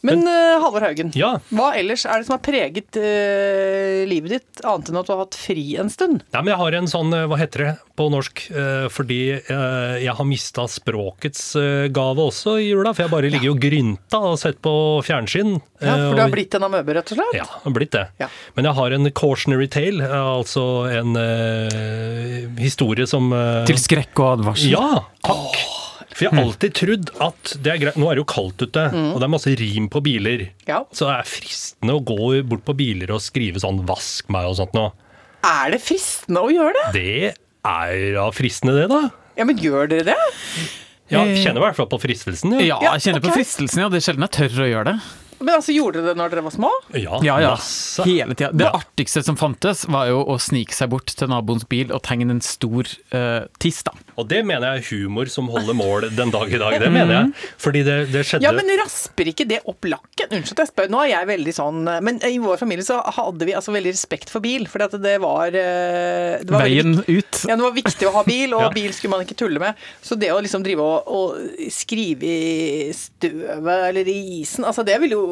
Men 0.02 0.24
uh, 0.26 0.58
Halvor 0.64 0.82
Haugen, 0.82 1.12
Ja. 1.14 1.36
hva 1.54 1.68
ellers 1.78 2.02
er 2.10 2.18
det 2.18 2.26
som 2.26 2.34
har 2.34 2.42
preget 2.42 2.96
uh, 2.98 4.02
livet 4.10 4.32
ditt, 4.34 4.62
annet 4.66 4.88
enn 4.90 4.98
at 4.98 5.06
du 5.06 5.12
har 5.14 5.20
hatt 5.22 5.36
fri 5.38 5.64
en 5.78 5.90
stund? 5.92 6.24
Nei, 6.34 6.40
men 6.42 6.50
jeg 6.50 6.58
har 6.58 6.76
en 6.80 6.88
sånn, 6.90 7.12
eh, 7.14 7.26
hva 7.30 7.38
heter 7.38 7.62
det 7.62 7.72
på 8.00 8.08
norsk, 8.10 8.42
uh, 8.56 8.86
fordi 8.90 9.18
jeg 10.02 10.14
har 10.18 10.26
mista 10.26 10.64
språkets 10.66 11.42
gave 11.94 12.24
også 12.24 12.56
i 12.58 12.66
jula, 12.72 12.90
for 12.96 13.04
jeg 13.04 13.12
bare 13.12 13.30
ligger 13.30 13.52
og 13.52 13.60
grynta 13.62 14.20
og 14.32 14.38
sett 14.42 14.58
på 14.64 14.72
fjernsyn. 15.06 15.54
Ja, 15.82 15.94
For 15.94 16.16
du 16.16 16.22
har 16.24 16.28
og- 16.30 16.34
blitt 16.34 16.54
en 16.58 16.66
amøbe, 16.66 16.94
rett 16.98 17.12
og 17.14 17.18
slett? 17.20 17.36
Ja, 17.38 17.46
det 17.46 17.62
har 17.68 17.76
blitt 17.78 17.94
det. 17.94 18.04
Ja. 18.22 18.28
Men 18.56 18.64
jeg 18.70 18.74
har 18.80 18.96
en 18.98 19.10
cautionary 19.22 19.68
tale, 19.70 20.02
altså 20.10 20.66
en 20.90 21.14
historie 22.58 23.06
som 23.06 23.30
til 23.70 23.78
skrekk 23.78 24.18
og 24.18 24.38
advarsel. 24.40 24.74
Ja, 24.74 25.04
takk. 25.22 25.58
For 26.12 26.26
jeg 26.26 26.32
har 26.34 26.42
alltid 26.44 26.74
trodd 26.76 27.10
at 27.24 27.52
det 27.64 27.72
er 27.72 27.78
greit 27.80 27.96
Nå 28.00 28.08
er 28.10 28.18
det 28.18 28.22
jo 28.22 28.28
kaldt 28.32 28.62
ute, 28.66 28.84
og 28.92 29.16
det 29.20 29.26
er 29.26 29.32
masse 29.32 29.54
rim 29.58 29.88
på 29.92 30.02
biler. 30.04 30.44
Ja. 30.68 30.82
Så 30.92 31.08
det 31.08 31.14
er 31.16 31.30
fristende 31.30 31.96
å 31.96 32.02
gå 32.04 32.42
bort 32.48 32.64
på 32.68 32.74
biler 32.76 33.10
og 33.16 33.22
skrive 33.24 33.62
sånn 33.62 33.80
'vask 33.88 34.28
meg' 34.32 34.50
og 34.50 34.56
sånt 34.60 34.76
noe. 34.76 34.92
Er 35.42 35.72
det 35.74 35.80
fristende 35.82 36.44
å 36.44 36.52
gjøre 36.52 36.74
det? 36.78 36.92
Det 36.94 37.34
er 37.64 38.14
da 38.14 38.28
fristende, 38.30 38.76
det, 38.78 38.88
da. 38.92 39.10
Ja, 39.38 39.44
men 39.48 39.56
gjør 39.58 39.88
dere 39.88 40.04
det? 40.12 40.20
Ja, 41.10 41.24
Eh, 41.24 41.36
kjenner 41.44 41.60
i 41.60 41.64
hvert 41.66 41.76
fall 41.76 41.88
på 41.92 41.98
fristelsen. 42.00 42.54
Ja, 42.60 42.78
Ja, 42.80 42.92
jeg 42.96 43.02
kjenner 43.08 43.20
okay. 43.20 43.30
på 43.30 43.36
fristelsen. 43.42 43.80
Ja. 43.82 43.88
Det 43.92 43.98
er 44.00 44.04
sjelden 44.12 44.24
jeg 44.28 44.32
tør 44.38 44.62
å 44.64 44.68
gjøre 44.70 44.84
det. 44.92 44.96
Men 45.42 45.54
altså, 45.58 45.72
Gjorde 45.76 46.00
dere 46.02 46.12
det 46.12 46.18
når 46.20 46.30
dere 46.34 46.44
var 46.46 46.54
små? 46.54 46.70
ja, 46.94 47.18
Ja, 47.24 47.36
ja. 47.42 47.50
masse. 47.56 48.04
Hele 48.06 48.34
tida. 48.34 48.50
Det 48.52 48.66
Ja. 48.66 48.72
artigste 48.78 49.22
som 49.24 49.36
fantes, 49.36 49.84
var 49.88 50.06
jo 50.08 50.22
å 50.24 50.38
snike 50.40 50.72
seg 50.74 50.90
bort 50.90 51.06
til 51.16 51.28
naboens 51.28 51.64
bil 51.68 51.90
og 51.92 52.02
tegne 52.02 52.30
en 52.30 52.40
stor 52.40 52.84
eh, 53.12 53.46
tiss, 53.58 53.82
da. 53.82 53.92
Og 54.18 54.28
det 54.28 54.42
mener 54.46 54.76
jeg 54.76 54.82
er 54.82 54.88
humor 54.98 55.26
som 55.32 55.48
holder 55.48 55.74
mål 55.74 56.08
den 56.14 56.30
dag 56.30 56.52
i 56.52 56.58
dag. 56.60 56.78
Det 56.80 56.90
mener 56.92 57.14
jeg. 57.14 57.32
Fordi 57.58 57.82
det, 57.86 57.96
det 58.12 58.24
skjedde 58.28 58.42
Ja, 58.46 58.52
men 58.52 58.68
rasper 58.82 59.30
ikke 59.32 59.46
det 59.48 59.60
opp 59.66 59.84
lakken? 59.88 60.28
Unnskyld 60.32 60.52
at 60.60 60.64
jeg 60.66 60.72
spør, 60.72 60.90
nå 60.92 61.00
er 61.04 61.10
jeg 61.14 61.26
veldig 61.32 61.54
sånn 61.56 61.80
Men 62.04 62.20
i 62.28 62.36
vår 62.42 62.58
familie 62.60 62.84
så 62.86 63.00
hadde 63.16 63.44
vi 63.48 63.54
altså 63.56 63.72
veldig 63.74 63.92
respekt 63.94 64.30
for 64.32 64.40
bil, 64.44 64.66
fordi 64.70 64.84
at 64.88 64.96
det 65.02 65.16
var, 65.22 65.46
eh, 65.48 66.38
det 66.44 66.50
var 66.50 66.62
veldig 66.66 66.84
Veien 66.84 66.94
ut. 67.08 67.42
Ja, 67.48 67.56
det 67.56 67.64
var 67.64 67.72
viktig 67.76 68.08
å 68.08 68.12
ha 68.18 68.22
bil, 68.28 68.54
og 68.56 68.62
Ja. 68.66 68.70
bil 68.70 68.92
skulle 68.92 69.16
man 69.16 69.24
ikke 69.26 69.36
tulle 69.40 69.58
med. 69.62 69.74
Så 70.02 70.18
det 70.18 70.30
å 70.32 70.40
liksom 70.44 70.62
drive 70.64 70.80
og, 70.80 71.08
og 71.08 71.70
skrive 71.72 72.22
i 72.22 72.92
støvet 72.94 73.88
eller 73.88 74.08
i 74.08 74.18
isen, 74.42 74.64
altså 74.68 74.84
det 74.86 74.98
vil 75.02 75.14
jo 75.16 75.22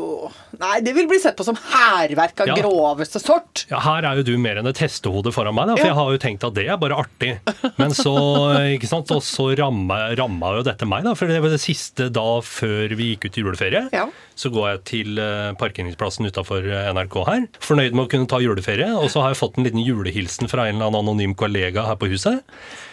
Nei, 0.60 0.80
det 0.84 0.92
vil 0.96 1.06
bli 1.08 1.18
sett 1.22 1.36
på 1.38 1.44
som 1.46 1.56
hærverk 1.56 2.40
av 2.44 2.50
Ja. 2.50 2.56
groveste 2.58 3.20
sort. 3.22 3.64
Ja, 3.70 3.78
Her 3.80 4.04
er 4.10 4.16
jo 4.20 4.22
du 4.26 4.32
mer 4.38 4.58
enn 4.60 4.66
et 4.68 4.78
hestehode 4.82 5.32
foran 5.32 5.54
meg, 5.56 5.66
da, 5.70 5.76
for 5.76 5.86
Ja. 5.86 5.92
jeg 5.92 5.98
har 6.00 6.10
jo 6.12 6.18
tenkt 6.18 6.44
at 6.48 6.54
det 6.54 6.66
er 6.68 6.76
bare 6.80 6.98
artig. 7.00 7.32
Men 7.78 7.90
så, 7.96 8.14
ikke 8.76 8.88
sant, 8.90 9.10
og 9.14 9.22
så 9.24 9.48
ramma, 9.56 10.00
ramma 10.18 10.56
jo 10.58 10.62
dette 10.66 10.86
meg, 10.88 11.04
da, 11.04 11.14
for 11.14 11.26
det 11.30 11.40
var 11.42 11.50
det 11.54 11.60
siste 11.62 12.10
da 12.12 12.26
før 12.44 12.94
vi 12.96 13.14
gikk 13.16 13.26
ut 13.30 13.38
i 13.38 13.44
juleferie. 13.46 13.84
Ja. 13.94 14.08
Så 14.36 14.50
går 14.52 14.70
jeg 14.74 14.84
til 14.88 15.18
eh, 15.20 15.52
parkeringsplassen 15.60 16.26
utafor 16.28 16.64
NRK 16.94 17.16
her, 17.26 17.48
fornøyd 17.60 17.92
med 17.96 18.06
å 18.06 18.10
kunne 18.10 18.28
ta 18.30 18.38
juleferie. 18.40 18.88
Og 18.96 19.10
så 19.12 19.20
har 19.24 19.34
jeg 19.34 19.40
fått 19.42 19.58
en 19.58 19.64
liten 19.68 19.84
julehilsen 19.84 20.48
fra 20.48 20.68
en 20.68 20.76
eller 20.76 20.88
annen 20.90 21.04
anonym 21.08 21.34
kollega 21.34 21.86
her 21.88 21.96
på 22.00 22.08
huset. 22.12 22.40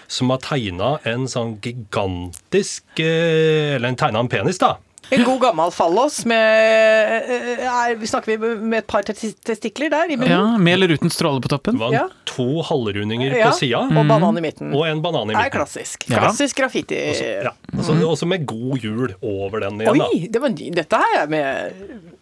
Som 0.07 0.29
har 0.31 0.39
tegna 0.39 0.97
en 1.03 1.25
sånn 1.27 1.57
gigantisk 1.59 2.99
eh, 3.03 3.75
Eller 3.75 3.89
en 3.91 3.97
tegna 3.99 4.21
en 4.23 4.29
penis, 4.31 4.59
da. 4.61 4.77
En 5.15 5.23
god 5.23 5.39
gammel 5.41 5.71
fallos 5.71 6.17
med 6.27 7.23
eh, 7.31 7.61
er, 7.63 7.95
Vi 7.99 8.07
snakker 8.09 8.37
vi 8.37 8.49
med 8.59 8.79
et 8.81 8.87
par 8.89 9.05
testikler 9.07 9.89
der 9.93 10.11
i. 10.11 10.17
Ja, 10.27 10.41
Med 10.59 10.73
eller 10.73 10.93
uten 10.97 11.11
stråle 11.13 11.39
på 11.43 11.51
toppen. 11.53 11.77
Det 11.77 11.83
var 11.85 11.93
Ja. 11.95 12.07
to 12.27 12.61
halvrundinger 12.67 13.31
Ja, 13.37 13.49
på 13.51 13.55
sida 13.61 13.79
Og 13.87 14.07
banan 14.09 14.37
i 14.37 14.41
midten. 14.43 14.73
og 14.75 14.85
en 14.87 15.01
banan 15.01 15.29
i 15.31 15.33
Det 15.33 15.39
er 15.39 15.43
midten. 15.45 15.55
klassisk. 15.59 16.05
Ja. 16.09 16.19
Klassisk 16.25 16.57
graffiti. 16.59 16.99
Også, 17.13 17.29
ja. 17.47 17.51
også, 17.77 17.95
også 18.11 18.27
med 18.27 18.45
god 18.45 18.77
jul 18.83 19.13
over 19.23 19.59
den 19.61 19.79
igjen. 19.81 20.01
Oi, 20.01 20.27
det 20.29 20.41
var. 20.41 20.49
Dette 20.81 20.95
her 21.03 21.23
er 21.23 21.27
med 21.27 21.73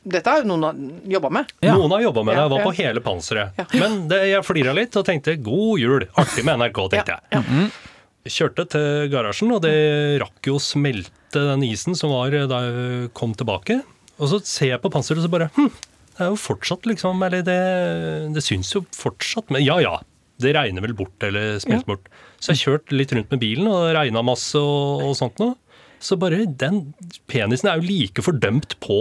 Dette 0.06 0.30
har 0.30 0.44
noen 0.46 1.02
jobba 1.10 1.30
med. 1.34 1.46
Ja. 1.66 1.74
Noen 1.74 1.90
har 1.96 2.02
jobba 2.06 2.24
med 2.24 2.36
det, 2.36 2.42
jeg 2.44 2.50
var 2.54 2.64
på 2.68 2.74
hele 2.78 3.02
panseret. 3.02 3.58
Ja. 3.58 3.66
Men 3.74 4.08
det, 4.08 4.20
jeg 4.30 4.46
flira 4.46 4.74
litt 4.78 4.96
og 4.96 5.04
tenkte 5.08 5.34
god 5.42 5.80
jul, 5.82 6.06
artig 6.16 6.46
med 6.46 6.60
NRK, 6.62 6.84
tenkte 6.94 7.18
jeg. 7.32 7.72
Kjørte 8.26 8.64
til 8.70 9.10
garasjen, 9.10 9.52
og 9.54 9.62
det 9.62 10.20
rakk 10.22 10.46
jo 10.50 10.56
å 10.58 10.62
smelte 10.62 11.10
den 11.36 11.66
isen 11.68 11.98
som 11.98 12.14
var 12.14 12.34
da 12.50 12.62
jeg 12.66 13.12
kom 13.18 13.36
tilbake. 13.38 13.82
Og 14.16 14.32
så 14.32 14.40
ser 14.48 14.72
jeg 14.74 14.82
på 14.84 14.92
panseret 14.94 15.20
og 15.20 15.28
så 15.28 15.34
bare 15.34 15.50
hm, 15.58 15.72
det 16.16 16.24
er 16.24 16.32
jo 16.32 16.38
fortsatt 16.40 16.86
liksom 16.88 17.24
Eller 17.28 17.44
det, 17.44 17.62
det 18.32 18.44
syns 18.46 18.70
jo 18.72 18.86
fortsatt 18.96 19.52
Men 19.52 19.66
ja 19.66 19.76
ja, 19.84 19.98
det 20.40 20.54
regner 20.56 20.84
vel 20.86 20.96
bort 20.96 21.24
eller 21.24 21.60
smelter 21.64 21.90
bort. 21.90 22.08
Så 22.40 22.54
jeg 22.54 22.62
kjørte 22.64 22.96
litt 22.96 23.14
rundt 23.16 23.32
med 23.32 23.40
bilen, 23.40 23.70
og 23.72 23.86
det 23.88 23.94
regna 23.96 24.24
masse 24.26 24.60
og, 24.60 25.04
og 25.08 25.14
sånt 25.16 25.40
noe. 25.40 25.56
Så 26.04 26.18
bare 26.20 26.44
den 26.46 26.82
penisen 27.32 27.70
er 27.72 27.80
jo 27.80 27.88
like 27.88 28.24
fordømt 28.26 28.76
på 28.84 28.98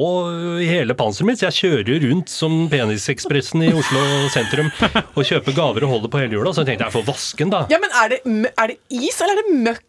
i 0.63 0.69
hele 0.71 0.95
panseret 0.97 1.29
mitt, 1.29 1.41
så 1.41 1.49
jeg 1.49 1.59
kjører 1.59 1.91
jo 1.91 1.97
rundt 2.07 2.31
som 2.33 2.55
Penisekspressen 2.73 3.67
i 3.67 3.73
Oslo 3.75 4.05
sentrum 4.33 4.71
og 5.03 5.27
kjøper 5.27 5.57
gaver 5.59 5.89
og 5.89 5.97
holder 5.97 6.13
på 6.13 6.23
hele 6.23 6.39
jula. 6.39 6.55
Så 6.55 6.63
jeg 6.63 6.71
tenkte 6.73 6.87
jeg 6.87 6.93
jeg 6.93 6.97
får 7.01 7.09
vaske 7.11 7.43
den, 7.43 7.53
da. 7.53 7.65
Ja, 7.75 7.83
men 7.83 7.99
er 7.99 8.15
det, 8.15 8.21
er 8.55 8.73
det 8.73 8.79
is, 8.95 9.19
eller 9.19 9.35
er 9.35 9.43
det 9.43 9.59
møkk? 9.67 9.85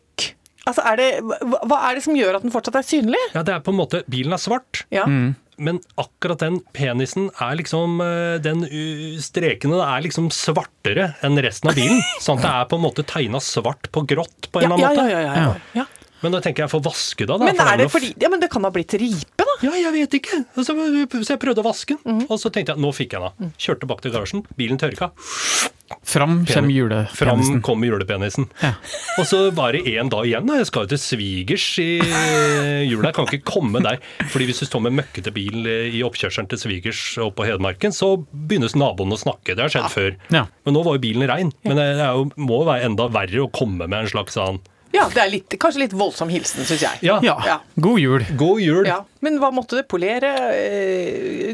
Altså, 0.65 0.81
er 0.81 0.97
det, 0.97 1.07
hva, 1.21 1.59
hva 1.69 1.79
er 1.89 1.97
det 1.99 2.05
som 2.05 2.15
gjør 2.17 2.39
at 2.39 2.45
den 2.45 2.53
fortsatt 2.53 2.79
er 2.79 2.85
synlig? 2.87 3.21
Ja, 3.35 3.43
det 3.45 3.53
er 3.53 3.65
på 3.65 3.73
en 3.73 3.77
måte 3.79 4.01
Bilen 4.09 4.33
er 4.33 4.41
svart, 4.41 4.85
Ja. 4.93 5.05
men 5.05 5.77
akkurat 6.01 6.41
den 6.41 6.57
penisen 6.75 7.29
er 7.39 7.53
liksom 7.55 8.01
eh, 8.03 8.37
Den 8.43 8.65
uh, 8.65 9.19
strekene 9.23 9.77
er 9.85 10.01
liksom 10.03 10.31
svartere 10.33 11.13
enn 11.23 11.37
resten 11.45 11.69
av 11.71 11.77
bilen. 11.77 12.01
Sånn 12.25 12.41
at 12.41 12.47
det 12.47 12.55
er 12.55 12.65
på 12.71 12.79
en 12.79 12.85
måte 12.87 13.05
tegna 13.07 13.39
svart 13.43 13.91
på 13.93 14.03
grått 14.09 14.49
på 14.51 14.63
en 14.63 14.73
Ja, 14.73 14.73
eller 14.73 14.83
ja, 14.83 14.89
annen 14.89 15.13
ja, 15.13 15.45
måte. 15.53 15.61
ja, 15.71 15.77
ja, 15.77 15.85
ja. 15.85 16.05
Men 16.25 16.33
da 16.33 16.39
tenker 16.41 16.63
jeg 16.65 16.71
får 16.71 16.81
vaske 16.87 17.25
da. 17.29 17.37
Men, 17.37 17.53
for 17.59 17.69
er 17.69 17.77
det 17.83 17.85
fordi, 17.93 18.09
ja, 18.23 18.29
men 18.33 18.41
det 18.41 18.47
kan 18.49 18.63
ha 18.65 18.71
blitt 18.73 18.95
ripe, 18.97 19.45
da. 19.45 19.55
Ja, 19.67 19.75
jeg 19.77 19.91
vet 19.93 20.15
ikke. 20.17 20.39
Så, 20.57 20.73
så 20.73 21.35
jeg 21.35 21.41
prøvde 21.43 21.61
å 21.61 21.67
vaske 21.67 21.97
den, 21.99 22.21
mm. 22.23 22.25
og 22.33 22.39
så 22.41 22.49
tenkte 22.49 22.73
jeg 22.73 22.81
nå 22.81 22.89
fikk 22.95 23.13
jeg 23.13 23.21
den. 23.21 23.51
Kjørte 23.61 23.83
tilbake 23.83 24.05
til 24.07 24.15
garasjen, 24.15 24.41
bilen 24.57 24.81
tørka. 24.81 25.11
Fram 26.05 26.45
kommer 26.45 26.49
Fram 26.49 26.69
julepenisen. 26.73 27.61
kom 27.61 27.83
julepenisen. 27.85 28.47
Ja. 28.61 28.71
Og 29.21 29.27
så 29.29 29.51
var 29.53 29.75
det 29.75 29.83
én 29.85 30.09
dag 30.09 30.25
igjen. 30.25 30.47
da. 30.49 30.57
Jeg 30.57 30.69
skal 30.71 30.85
jo 30.87 30.91
til 30.95 31.01
svigers 31.01 31.65
i 31.81 31.89
jula. 32.89 33.11
Jeg 33.11 33.17
kan 33.19 33.29
ikke 33.29 33.45
komme 33.45 33.81
der. 33.85 33.99
Fordi 34.31 34.47
hvis 34.49 34.63
du 34.63 34.65
står 34.65 34.85
med 34.87 34.97
møkkete 34.97 35.33
bil 35.35 35.67
i 35.69 36.01
oppkjørselen 36.05 36.49
til 36.49 36.61
svigers 36.61 37.01
oppe 37.21 37.41
på 37.41 37.49
Hedmarken, 37.49 37.93
så 37.93 38.15
begynner 38.33 38.73
naboen 38.75 39.13
å 39.13 39.19
snakke. 39.21 39.53
Det 39.53 39.61
har 39.61 39.73
skjedd 39.73 39.91
før. 39.93 40.15
Ja. 40.33 40.45
Men 40.65 40.77
nå 40.77 40.81
var 40.87 40.97
jo 40.97 41.03
bilen 41.05 41.29
rein. 41.29 41.53
Men 41.67 41.77
det 41.77 41.85
er 42.01 42.17
jo, 42.17 42.29
må 42.35 42.63
jo 42.63 42.69
være 42.71 42.89
enda 42.89 43.09
verre 43.13 43.45
å 43.45 43.51
komme 43.53 43.85
med 43.85 43.99
en 44.05 44.11
slags 44.11 44.35
sånn 44.39 44.61
Ja, 44.95 45.05
det 45.11 45.21
er 45.21 45.29
litt, 45.31 45.55
kanskje 45.61 45.83
litt 45.83 45.93
voldsom 45.97 46.31
hilsen, 46.31 46.65
syns 46.67 46.81
jeg. 46.85 47.01
Ja, 47.05 47.19
Ja. 47.23 47.59
God 47.79 47.99
jul. 48.01 48.25
god 48.39 48.61
jul. 48.63 48.85
Ja, 48.87 49.01
Men 49.21 49.39
hva 49.41 49.51
måtte 49.53 49.77
det 49.79 49.87
polere? 49.91 50.31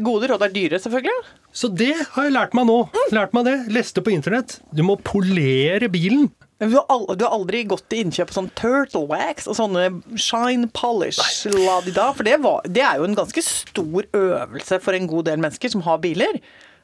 Gode 0.12 0.28
råd 0.32 0.42
er 0.46 0.52
dyre, 0.54 0.78
selvfølgelig. 0.82 1.18
Så 1.52 1.68
det 1.74 1.94
har 2.14 2.24
jeg 2.28 2.34
lært 2.34 2.54
meg 2.56 2.66
nå. 2.68 2.78
Lært 3.12 3.32
meg 3.36 3.44
det. 3.48 3.56
Leste 3.74 4.02
på 4.04 4.12
internett. 4.12 4.58
Du 4.74 4.82
må 4.86 4.96
polere 5.02 5.88
bilen. 5.92 6.30
Du 6.62 6.68
har, 6.76 6.84
al- 6.94 7.16
du 7.18 7.24
har 7.26 7.32
aldri 7.34 7.64
gått 7.66 7.88
til 7.90 8.04
innkjøp 8.04 8.30
av 8.30 8.36
sånn 8.36 8.50
turtle 8.54 9.06
wax 9.10 9.48
og 9.50 9.56
sånne 9.58 9.88
shine 10.14 10.68
polish 10.76 11.18
la-di-da? 11.50 12.12
For 12.14 12.22
det, 12.28 12.36
var, 12.44 12.60
det 12.70 12.84
er 12.86 13.00
jo 13.00 13.08
en 13.08 13.16
ganske 13.18 13.42
stor 13.42 14.06
øvelse 14.14 14.78
for 14.84 14.94
en 14.94 15.08
god 15.10 15.26
del 15.26 15.42
mennesker 15.42 15.72
som 15.74 15.82
har 15.88 15.98
biler. 16.04 16.38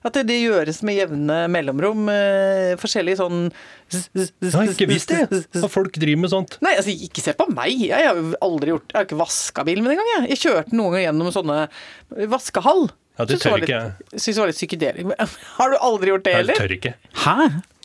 At 0.07 0.15
det, 0.15 0.27
det 0.29 0.37
gjøres 0.39 0.79
med 0.87 0.99
jevne 0.99 1.39
mellomrom. 1.51 2.07
Eh, 2.13 2.77
forskjellig 2.79 3.17
sånn 3.19 3.49
Jeg 3.91 4.53
har 4.55 4.71
ikke 4.71 4.89
visst 4.91 5.11
det. 5.11 5.25
At 5.59 5.73
folk 5.73 5.99
driver 5.99 6.23
med 6.23 6.33
sånt. 6.33 6.59
Nei, 6.65 6.77
altså 6.79 6.95
ikke 6.95 7.25
se 7.25 7.35
på 7.39 7.49
meg. 7.51 7.75
Jeg 7.89 8.07
har 8.07 8.19
jo 8.19 8.31
aldri 8.45 8.75
gjort 8.75 8.95
Jeg 8.95 9.01
har 9.01 9.09
ikke 9.09 9.21
vaska 9.25 9.67
bilen 9.67 9.87
min 9.87 9.97
engang. 9.97 10.13
Jeg. 10.15 10.31
jeg 10.37 10.43
kjørte 10.47 10.79
noen 10.79 10.95
ganger 10.95 11.07
gjennom 11.09 11.35
sånne 11.35 11.59
vaskehall. 12.31 12.89
Ja, 13.19 13.27
det 13.27 13.41
tør 13.43 13.59
ikke 13.59 13.75
jeg. 13.75 13.95
Syns 14.15 14.29
det 14.37 14.43
var 14.45 14.51
litt 14.53 14.61
psykedelisk. 14.61 15.35
Har 15.59 15.73
du 15.75 15.81
aldri 15.83 16.13
gjort 16.13 16.29
det 16.29 16.37
Jeg 16.37 16.59
tør 16.61 16.75
ikke. 16.77 16.95
Hæ? 17.25 17.37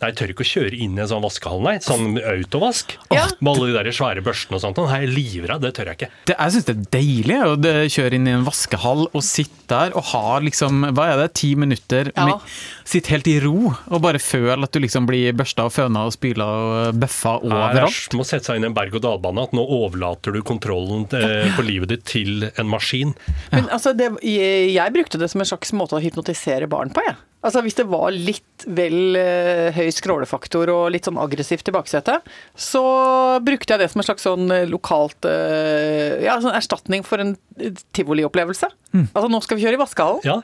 Nei, 0.04 0.10
jeg 0.12 0.18
tør 0.20 0.32
ikke 0.34 0.44
å 0.44 0.50
kjøre 0.50 0.80
inn 0.84 0.98
i 0.98 1.02
en 1.04 1.08
sånn 1.08 1.24
vaskehall, 1.24 1.62
nei. 1.64 1.78
Sånn 1.84 2.18
autovask. 2.20 2.98
Ja. 3.16 3.24
Med 3.40 3.54
alle 3.54 3.70
de 3.70 3.76
der 3.78 3.96
svære 3.96 4.24
børstene 4.26 4.60
og 4.60 4.64
sånt. 4.66 4.82
Nei, 4.84 5.00
jeg 5.00 5.08
er 5.08 5.14
livredd, 5.16 5.64
det 5.64 5.72
tør 5.78 5.92
jeg 5.94 6.00
ikke. 6.02 6.10
Det, 6.28 6.36
jeg 6.36 6.56
syns 6.58 6.68
det 6.68 6.76
er 6.76 6.86
deilig 6.98 7.38
å 7.48 7.54
kjøre 7.96 8.20
inn 8.20 8.28
i 8.28 8.34
en 8.36 8.44
vaskehall 8.48 9.06
og 9.08 9.24
sitte 9.24 9.64
der 9.74 9.96
og 9.98 10.04
ha 10.12 10.38
liksom, 10.44 10.84
hva 10.94 11.08
er 11.14 11.22
det, 11.24 11.30
ti 11.40 11.54
minutter 11.56 12.12
Ja. 12.14 12.26
med, 12.28 12.54
Sitte 12.84 13.14
helt 13.14 13.28
i 13.32 13.38
ro 13.40 13.72
og 13.72 14.02
bare 14.04 14.20
føle 14.20 14.68
at 14.68 14.76
du 14.76 14.82
liksom 14.84 15.08
blir 15.08 15.32
børsta 15.40 15.70
og 15.70 15.72
føna 15.74 16.04
og 16.10 16.12
spyla 16.18 16.46
og 16.46 17.00
bøffa 17.00 17.38
det 17.40 17.48
er 17.48 17.56
overalt. 17.56 18.00
Du 18.12 18.18
må 18.20 18.26
sette 18.28 18.50
seg 18.52 18.60
inn 18.60 18.68
i 18.68 18.70
en 18.70 18.76
berg-og-dal-bane. 18.76 19.46
At 19.48 19.56
nå 19.56 19.64
overlater 19.64 20.36
du 20.36 20.42
kontrollen 20.46 21.08
eh, 21.16 21.48
på 21.58 21.64
livet 21.66 21.94
ditt 21.96 22.04
til 22.12 22.50
en 22.52 22.68
maskin. 22.70 23.16
Men 23.56 23.72
altså, 23.72 23.96
det, 23.98 24.12
jeg, 24.22 24.74
jeg 24.76 24.96
brukte 25.00 25.22
det 25.22 25.32
som 25.32 25.42
en 25.42 25.50
slags 25.54 25.72
måte 25.80 25.96
å 25.98 26.04
hypnotisere 26.04 26.68
barn 26.70 26.92
på, 26.94 27.08
jeg. 27.08 27.16
Altså 27.44 27.64
Hvis 27.66 27.78
det 27.80 27.88
var 27.92 28.14
litt 28.16 28.64
vel 28.64 29.18
eh, 29.20 29.76
høy 29.76 29.90
skrålefaktor 29.92 30.72
og 30.72 30.86
litt 30.94 31.10
sånn 31.10 31.20
aggressivt 31.20 31.68
i 31.68 31.76
baksetet, 31.76 32.30
så 32.56 32.84
brukte 33.44 33.76
jeg 33.76 33.84
det 33.84 33.90
som 33.92 34.00
en 34.00 34.08
slags 34.08 34.24
sånn 34.24 34.48
eh, 34.56 34.68
lokalt 34.70 35.28
eh, 35.28 36.24
Ja, 36.24 36.38
sånn 36.44 36.56
erstatning 36.56 37.04
for 37.08 37.20
en 37.24 37.36
tivoliopplevelse. 37.94 38.70
Mm. 38.94 39.08
Altså 39.12 39.28
nå 39.30 39.42
skal 39.44 39.60
vi 39.60 39.66
kjøre 39.66 39.78
i 39.78 39.84
vaskehallen. 39.84 40.26
Ja, 40.26 40.40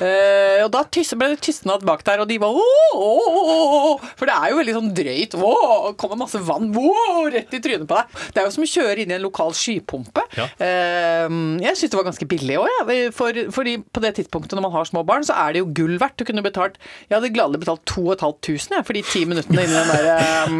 Eh, 0.00 0.62
og 0.64 0.70
da 0.74 0.82
ble 0.84 1.28
det 1.32 1.40
tystnad 1.44 1.84
bak 1.86 2.02
der, 2.06 2.22
og 2.22 2.28
de 2.30 2.38
var 2.40 2.54
«Åh, 2.56 2.94
åh, 2.96 3.36
åh, 3.38 3.74
åh», 3.90 4.08
For 4.18 4.28
det 4.28 4.34
er 4.34 4.52
jo 4.52 4.58
veldig 4.60 4.74
sånn 4.76 4.90
drøyt. 4.96 5.36
Åh, 5.36 5.90
kommer 6.00 6.20
masse 6.22 6.40
vann 6.42 6.70
åh, 6.76 7.20
rett 7.32 7.52
i 7.54 7.60
trynet 7.62 7.88
på 7.88 7.98
deg. 7.98 8.16
Det 8.34 8.42
er 8.42 8.48
jo 8.48 8.54
som 8.54 8.66
å 8.66 8.70
kjøre 8.70 9.04
inn 9.04 9.12
i 9.12 9.16
en 9.18 9.24
lokal 9.24 9.54
skypumpe. 9.56 10.24
Ja. 10.38 10.48
Eh, 10.58 11.36
jeg 11.64 11.78
syns 11.78 11.92
det 11.92 12.00
var 12.00 12.08
ganske 12.08 12.28
billig 12.30 12.58
òg, 12.60 12.70
jeg. 12.88 13.12
For, 13.16 13.42
fordi 13.54 13.76
på 13.84 14.04
det 14.04 14.14
tidspunktet 14.18 14.56
når 14.58 14.66
man 14.68 14.76
har 14.78 14.88
små 14.90 15.04
barn, 15.06 15.26
så 15.26 15.36
er 15.38 15.54
det 15.54 15.62
jo 15.64 15.70
gull 15.76 15.96
verdt. 16.00 16.18
Du 16.20 16.26
kunne 16.28 16.39
betalt 16.44 16.78
Jeg 17.08 17.16
hadde 17.16 17.32
gladelig 17.34 17.62
betalt 17.64 17.84
2500 17.90 18.76
jeg, 18.76 18.86
for 18.86 18.96
de 18.96 19.02
ti 19.06 19.24
minuttene 19.28 19.64
inni 19.66 19.76
den 19.76 19.90
der, 19.92 20.08
eh, 20.16 20.54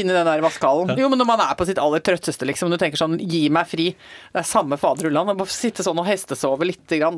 inni 0.00 0.12
den 0.14 0.28
der 0.28 0.44
vaskehallen. 0.44 0.94
Jo, 1.00 1.10
men 1.12 1.20
når 1.22 1.30
man 1.30 1.44
er 1.46 1.54
på 1.58 1.66
sitt 1.68 1.80
aller 1.82 2.02
trøtteste, 2.04 2.48
liksom, 2.48 2.72
du 2.72 2.80
tenker 2.80 3.00
sånn 3.00 3.18
Gi 3.26 3.46
meg 3.52 3.68
fri. 3.70 3.88
Det 4.32 4.42
er 4.42 4.46
samme 4.46 4.78
faderullan. 4.80 5.32
Bare 5.38 5.52
sitte 5.52 5.84
sånn 5.86 5.98
og 6.02 6.06
hestesove 6.08 6.68
lite 6.68 7.00
grann, 7.00 7.16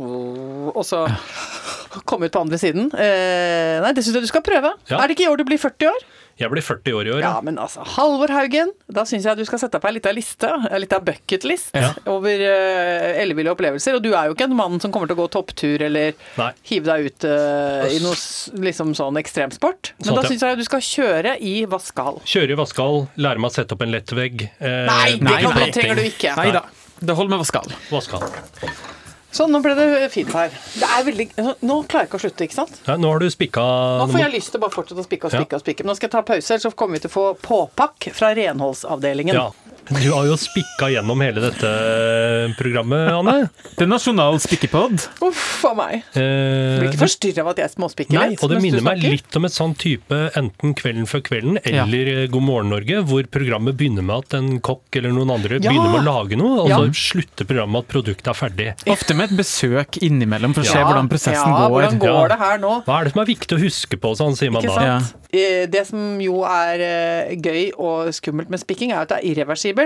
og 0.70 0.80
så 0.86 1.04
komme 2.08 2.28
ut 2.28 2.34
på 2.34 2.44
andre 2.44 2.60
siden. 2.60 2.88
Eh, 2.94 3.78
nei, 3.82 3.92
det 3.96 4.04
syns 4.04 4.18
jeg 4.18 4.26
du 4.26 4.30
skal 4.30 4.44
prøve. 4.46 4.72
Ja. 4.90 5.00
Er 5.00 5.08
det 5.08 5.16
ikke 5.16 5.26
i 5.26 5.30
år 5.32 5.40
du 5.40 5.46
blir 5.48 5.60
40 5.60 5.90
år? 5.90 6.06
Jeg 6.38 6.50
blir 6.52 6.62
40 6.62 6.92
år 6.94 7.08
i 7.08 7.12
år. 7.16 7.20
Ja, 7.24 7.32
Ja. 7.34 7.40
men 7.42 7.56
altså, 7.58 7.82
Halvor 7.96 8.28
Haugen, 8.30 8.70
da 8.90 9.02
syns 9.04 9.24
jeg 9.26 9.36
du 9.36 9.44
skal 9.44 9.58
sette 9.58 9.80
på 9.82 9.88
ei 9.90 9.94
lita 9.98 10.12
liste, 10.14 10.46
ei 10.70 10.78
lita 10.80 11.00
bucketlist, 11.00 11.70
Ja. 11.74 11.92
over 12.06 12.30
uh, 12.44 13.20
elleville 13.22 13.50
opplevelser. 13.50 13.96
Og 13.98 14.02
du 14.02 14.12
er 14.14 14.26
jo 14.30 14.34
ikke 14.36 14.46
en 14.48 14.54
mann 14.56 14.78
som 14.80 14.92
kommer 14.94 15.08
til 15.10 15.16
å 15.18 15.22
gå 15.24 15.28
topptur 15.34 15.82
eller 15.82 16.14
Nei. 16.38 16.52
hive 16.70 16.84
deg 16.86 17.06
ut 17.10 17.24
uh, 17.24 17.86
i 17.90 17.98
noe 18.04 18.14
liksom 18.68 18.94
sånn 18.94 19.18
ekstremsport. 19.18 19.92
Men 19.98 20.04
Sånn 20.08 20.14
da 20.14 20.20
at 20.20 20.28
jeg- 20.30 20.38
syns 20.38 20.46
jeg 20.48 20.56
du 20.58 20.64
skal 20.64 20.80
kjøre 20.80 21.36
i 21.40 21.54
vaskehall. 21.66 22.20
Kjøre 22.24 22.50
i 22.54 22.60
vaskehall, 22.62 23.08
lære 23.18 23.38
meg 23.42 23.50
å 23.50 23.54
sette 23.54 23.72
opp 23.74 23.82
en 23.82 23.90
lettvegg. 23.92 24.48
Uh, 24.60 24.86
Nei, 24.86 25.12
det 25.18 25.22
nei, 25.22 25.42
kan 25.42 25.54
du, 25.54 25.60
nei. 25.60 25.70
trenger 25.74 25.94
du 25.96 26.02
ikke. 26.08 26.36
Nei 26.36 26.50
da, 26.52 26.62
det 27.00 27.14
holder 27.18 27.30
med 27.36 27.42
vaskehall. 27.46 27.74
Vaskehall. 27.90 28.30
Sånn, 29.30 29.50
nå 29.52 29.60
ble 29.60 29.74
det 29.76 30.08
fint 30.10 30.30
her. 30.32 30.48
Det 30.80 30.86
er 30.88 31.02
veldig, 31.04 31.26
nå 31.68 31.74
klarer 31.84 32.06
jeg 32.06 32.08
ikke 32.08 32.16
å 32.18 32.22
slutte, 32.22 32.46
ikke 32.48 32.56
sant? 32.56 32.78
Ja, 32.86 32.94
nå 32.96 33.10
har 33.12 33.20
du 33.20 33.28
spikka 33.28 33.60
Nå 34.00 34.06
får 34.08 34.22
jeg 34.24 34.32
lyst 34.32 34.50
til 34.54 34.58
å 34.60 34.62
bare 34.64 34.72
fortsette 34.72 35.02
å 35.02 35.04
spikke 35.04 35.28
og 35.28 35.34
Ja. 35.36 35.42
spikke 35.42 35.58
og 35.58 35.64
spikke. 35.66 35.84
Men 35.84 35.92
nå 35.92 35.96
skal 35.98 36.08
jeg 36.08 36.12
ta 36.16 36.22
pause, 36.22 36.48
ellers 36.54 36.62
så 36.64 36.72
kommer 36.74 36.96
vi 36.96 37.02
til 37.04 37.10
å 37.10 37.16
få 37.18 37.26
påpakk 37.44 38.08
fra 38.16 38.30
renholdsavdelingen. 38.34 39.34
Ja. 39.36 39.50
Du 39.88 40.10
har 40.12 40.26
jo 40.28 40.34
spikka 40.36 40.90
gjennom 40.92 41.20
hele 41.24 41.40
dette 41.40 41.68
programmet, 42.58 43.08
Anne. 43.08 43.48
Det 43.78 43.86
er 43.86 43.88
nasjonal 43.88 44.36
spikkepod. 44.42 45.00
Uff 45.24 45.62
a 45.64 45.70
meg. 45.78 45.94
Eh, 46.12 46.80
Blir 46.82 46.90
ikke 46.90 47.00
forstyrra 47.06 47.44
av 47.44 47.50
at 47.54 47.62
jeg 47.62 47.72
småspikker 47.72 48.18
Nei, 48.18 48.26
litt, 48.34 48.42
og 48.44 48.52
det 48.52 48.58
minner 48.60 48.84
meg 48.84 49.00
litt 49.02 49.38
om 49.40 49.46
et 49.48 49.54
sånn 49.54 49.72
type 49.80 50.18
enten 50.38 50.74
Kvelden 50.78 51.08
før 51.08 51.22
kvelden 51.24 51.56
eller 51.64 52.10
ja. 52.12 52.26
God 52.34 52.44
morgen 52.44 52.72
Norge, 52.74 53.00
hvor 53.08 53.24
programmet 53.32 53.78
begynner 53.80 54.04
med 54.04 54.26
at 54.26 54.36
en 54.38 54.50
kokk 54.64 54.98
eller 55.00 55.14
noen 55.16 55.32
andre 55.38 55.56
Ja. 55.58 55.70
begynner 55.70 55.94
med 55.96 56.02
å 56.02 56.06
lage 56.10 56.36
noe, 56.36 56.60
og 56.66 56.68
Ja. 56.68 56.82
så 56.84 56.92
slutter 57.14 57.48
programmet 57.48 57.72
med 57.78 57.86
at 57.86 57.88
produktet 57.94 58.28
er 58.28 58.38
ferdig. 58.42 58.68
Ofte 58.92 59.16
med 59.16 59.30
et 59.32 59.36
besøk 59.40 59.98
innimellom 60.04 60.52
for 60.54 60.62
å 60.62 60.68
se 60.68 60.78
hvordan 60.84 61.08
prosessen 61.08 61.48
ja, 61.48 61.64
går. 61.64 61.70
hvordan 61.78 61.98
går 62.04 62.20
Ja. 62.22 62.28
det 62.28 62.38
her 62.44 62.58
nå? 62.58 62.74
Hva 62.84 63.00
er 63.00 63.04
det 63.08 63.12
som 63.16 63.22
er 63.22 63.30
viktig 63.32 63.56
å 63.56 63.62
huske 63.64 63.96
på, 63.96 64.12
sånn 64.20 64.36
sier 64.36 64.52
man 64.52 64.62
Ikke 64.62 64.74
da. 64.76 65.00
sant? 65.00 65.14
Eh, 65.32 65.66
Det 65.68 65.86
som 65.86 66.20
jo 66.20 66.42
er 66.44 66.80
eh, 66.80 67.36
gøy 67.36 67.72
og 67.78 68.08
skummelt 68.12 68.48
med 68.48 68.60
spikking, 68.60 68.92
er 68.92 69.02
at 69.02 69.08
det 69.08 69.18
er 69.24 69.28
irreversibelt. 69.34 69.77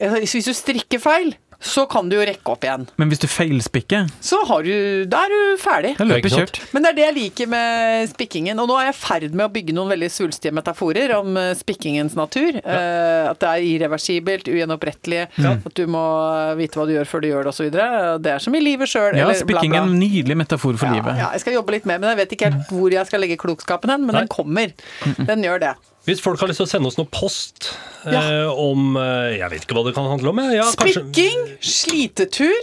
Eh, 0.00 0.18
Hvis 0.24 0.44
du 0.46 0.52
strikker 0.56 1.00
feil, 1.02 1.34
så 1.60 1.82
kan 1.92 2.08
du 2.08 2.14
jo 2.16 2.22
rekke 2.24 2.48
opp 2.54 2.62
igjen. 2.64 2.86
Men 2.96 3.10
hvis 3.10 3.20
du 3.20 3.26
feilspikker, 3.28 4.06
Så 4.24 4.38
har 4.48 4.62
du, 4.64 5.04
da 5.04 5.26
er 5.26 5.28
du 5.28 5.58
ferdig. 5.60 5.90
Det 5.98 6.06
er 6.06 6.28
sant? 6.32 6.38
kjørt. 6.56 6.60
Men 6.72 6.82
det 6.82 6.88
er 6.88 6.94
det 6.96 7.04
jeg 7.04 7.14
liker 7.18 7.50
med 7.52 8.08
spikkingen. 8.14 8.58
Og 8.62 8.68
nå 8.70 8.78
er 8.80 8.86
jeg 8.88 8.94
i 8.94 8.96
ferd 8.96 9.34
med 9.36 9.44
å 9.44 9.52
bygge 9.52 9.74
noen 9.76 9.92
veldig 9.92 10.08
svulstige 10.08 10.54
metaforer 10.56 11.12
om 11.18 11.36
eh, 11.36 11.50
spikkingens 11.58 12.16
natur. 12.16 12.56
Eh, 12.64 13.28
at 13.28 13.42
det 13.44 13.50
er 13.50 13.66
irreversibelt, 13.74 14.48
ugjenopprettelig, 14.48 15.26
at 15.36 15.68
du 15.76 15.84
må 15.86 16.00
vite 16.56 16.80
hva 16.80 16.88
du 16.88 16.94
gjør 16.96 17.04
før 17.12 17.20
du 17.20 17.28
gjør 17.28 17.44
det 17.44 17.52
osv. 17.52 17.70
Det 18.24 18.32
er 18.32 18.38
som 18.46 18.56
i 18.56 18.64
livet 18.64 18.88
sjøl. 18.88 19.20
Ja, 19.20 19.28
spikking 19.36 19.76
er 19.76 19.84
en 19.84 19.98
nydelig 20.00 20.38
metafor 20.40 20.80
for 20.80 20.88
Ja, 20.88 20.96
livet. 20.96 21.20
ja, 21.20 21.28
jeg 21.36 21.44
skal 21.44 21.58
jobbe 21.60 21.76
litt 21.76 21.84
mer 21.84 22.00
men. 22.00 22.08
Jeg 22.16 22.22
vet 22.24 22.32
ikke 22.38 22.50
helt 22.54 22.72
hvor 22.72 22.88
jeg 22.96 23.04
skal 23.12 23.20
legge 23.20 23.36
klokskapen 23.36 23.92
hen, 23.92 24.06
men 24.08 24.16
Nei. 24.16 24.24
den 24.24 24.32
kommer. 24.32 24.72
Den 25.28 25.44
gjør 25.44 25.60
det. 25.68 25.76
Hvis 26.10 26.20
folk 26.24 26.40
har 26.42 26.50
lyst 26.50 26.58
til 26.58 26.66
å 26.66 26.70
sende 26.72 26.90
oss 26.90 26.98
noe 26.98 27.06
post 27.14 27.70
eh, 28.10 28.48
om 28.50 28.96
eh, 28.98 29.36
Jeg 29.38 29.50
vet 29.52 29.62
ikke 29.66 29.76
hva 29.78 29.84
det 29.86 29.94
kan 29.94 30.08
handle 30.10 30.32
om. 30.34 30.40
Ja, 30.50 30.66
Spikking, 30.74 31.44
slitetur, 31.62 32.56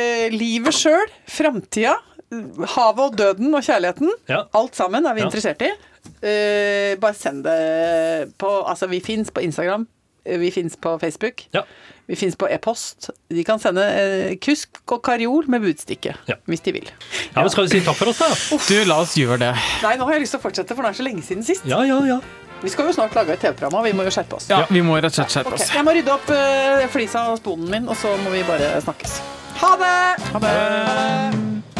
eh, 0.00 0.28
livet 0.32 0.72
sjøl, 0.76 1.10
framtida, 1.28 1.98
havet 2.72 3.02
og 3.04 3.18
døden 3.20 3.52
og 3.54 3.62
kjærligheten. 3.66 4.08
Ja. 4.32 4.44
Alt 4.56 4.74
sammen 4.78 5.04
er 5.06 5.14
vi 5.14 5.22
Ja. 5.22 5.28
interessert 5.28 5.60
i. 5.62 5.72
Eh, 6.22 6.94
bare 7.02 7.14
send 7.18 7.44
det 7.44 8.32
på 8.38 8.48
Altså, 8.66 8.88
vi 8.88 9.00
fins 9.04 9.30
på 9.30 9.42
Instagram. 9.44 9.86
eh, 10.24 10.38
Vi 10.38 10.50
fins 10.50 10.76
på 10.76 10.96
Facebook. 11.00 11.44
Ja. 11.54 11.62
Vi 12.08 12.14
fins 12.14 12.36
på 12.38 12.46
e-post. 12.50 13.10
De 13.28 13.42
kan 13.44 13.58
sende 13.58 13.82
eh, 13.82 14.36
kusk 14.38 14.78
og 14.94 15.02
karjol 15.02 15.48
med 15.48 15.62
budstikke, 15.62 16.14
Ja. 16.30 16.36
hvis 16.46 16.62
de 16.62 16.72
vil. 16.72 16.88
Ja, 17.34 17.42
men 17.42 17.50
Skal 17.50 17.66
vi 17.66 17.70
si 17.76 17.80
takk 17.86 17.96
for 17.98 18.06
oss, 18.08 18.18
da? 18.22 18.28
Du, 18.68 18.84
la 18.86 19.00
oss 19.02 19.14
gjøre 19.18 19.38
det. 19.42 19.52
Nei, 19.82 19.96
nå 19.98 20.04
har 20.06 20.12
jeg 20.14 20.22
lyst 20.22 20.36
til 20.36 20.40
å 20.40 20.44
fortsette, 20.46 20.74
for 20.76 20.82
det 20.86 20.90
er 20.94 21.02
så 21.02 21.06
lenge 21.06 21.22
siden 21.26 21.42
sist. 21.44 21.66
Ja, 21.66 21.82
ja, 21.82 21.98
ja. 22.06 22.20
Vi 22.62 22.70
skal 22.72 22.88
jo 22.88 22.92
snart 22.96 23.14
lage 23.14 23.32
et 23.36 23.40
TV-program, 23.42 23.74
og 23.80 23.84
vi 23.84 23.92
må 23.96 24.06
jo 24.06 24.10
skjerpe 24.14 24.38
oss. 24.38 24.48
Ja, 24.50 24.62
Vi 24.70 24.80
må 24.82 24.96
rett 24.96 25.12
og 25.12 25.18
slett 25.18 25.34
skjerpe 25.34 25.54
oss. 25.54 25.66
oss. 25.68 25.74
Jeg 25.76 25.84
må 25.86 25.92
rydde 25.96 26.14
opp 26.14 26.30
eh, 26.34 26.86
flisa 26.92 27.26
og 27.32 27.38
sponen 27.42 27.70
min, 27.70 27.88
og 27.92 27.96
så 28.00 28.16
må 28.24 28.32
vi 28.32 28.42
bare 28.48 28.74
snakkes. 28.82 29.18
Ha 29.60 29.72
det! 29.80 29.96
Ha 30.32 30.44
det! 30.46 31.75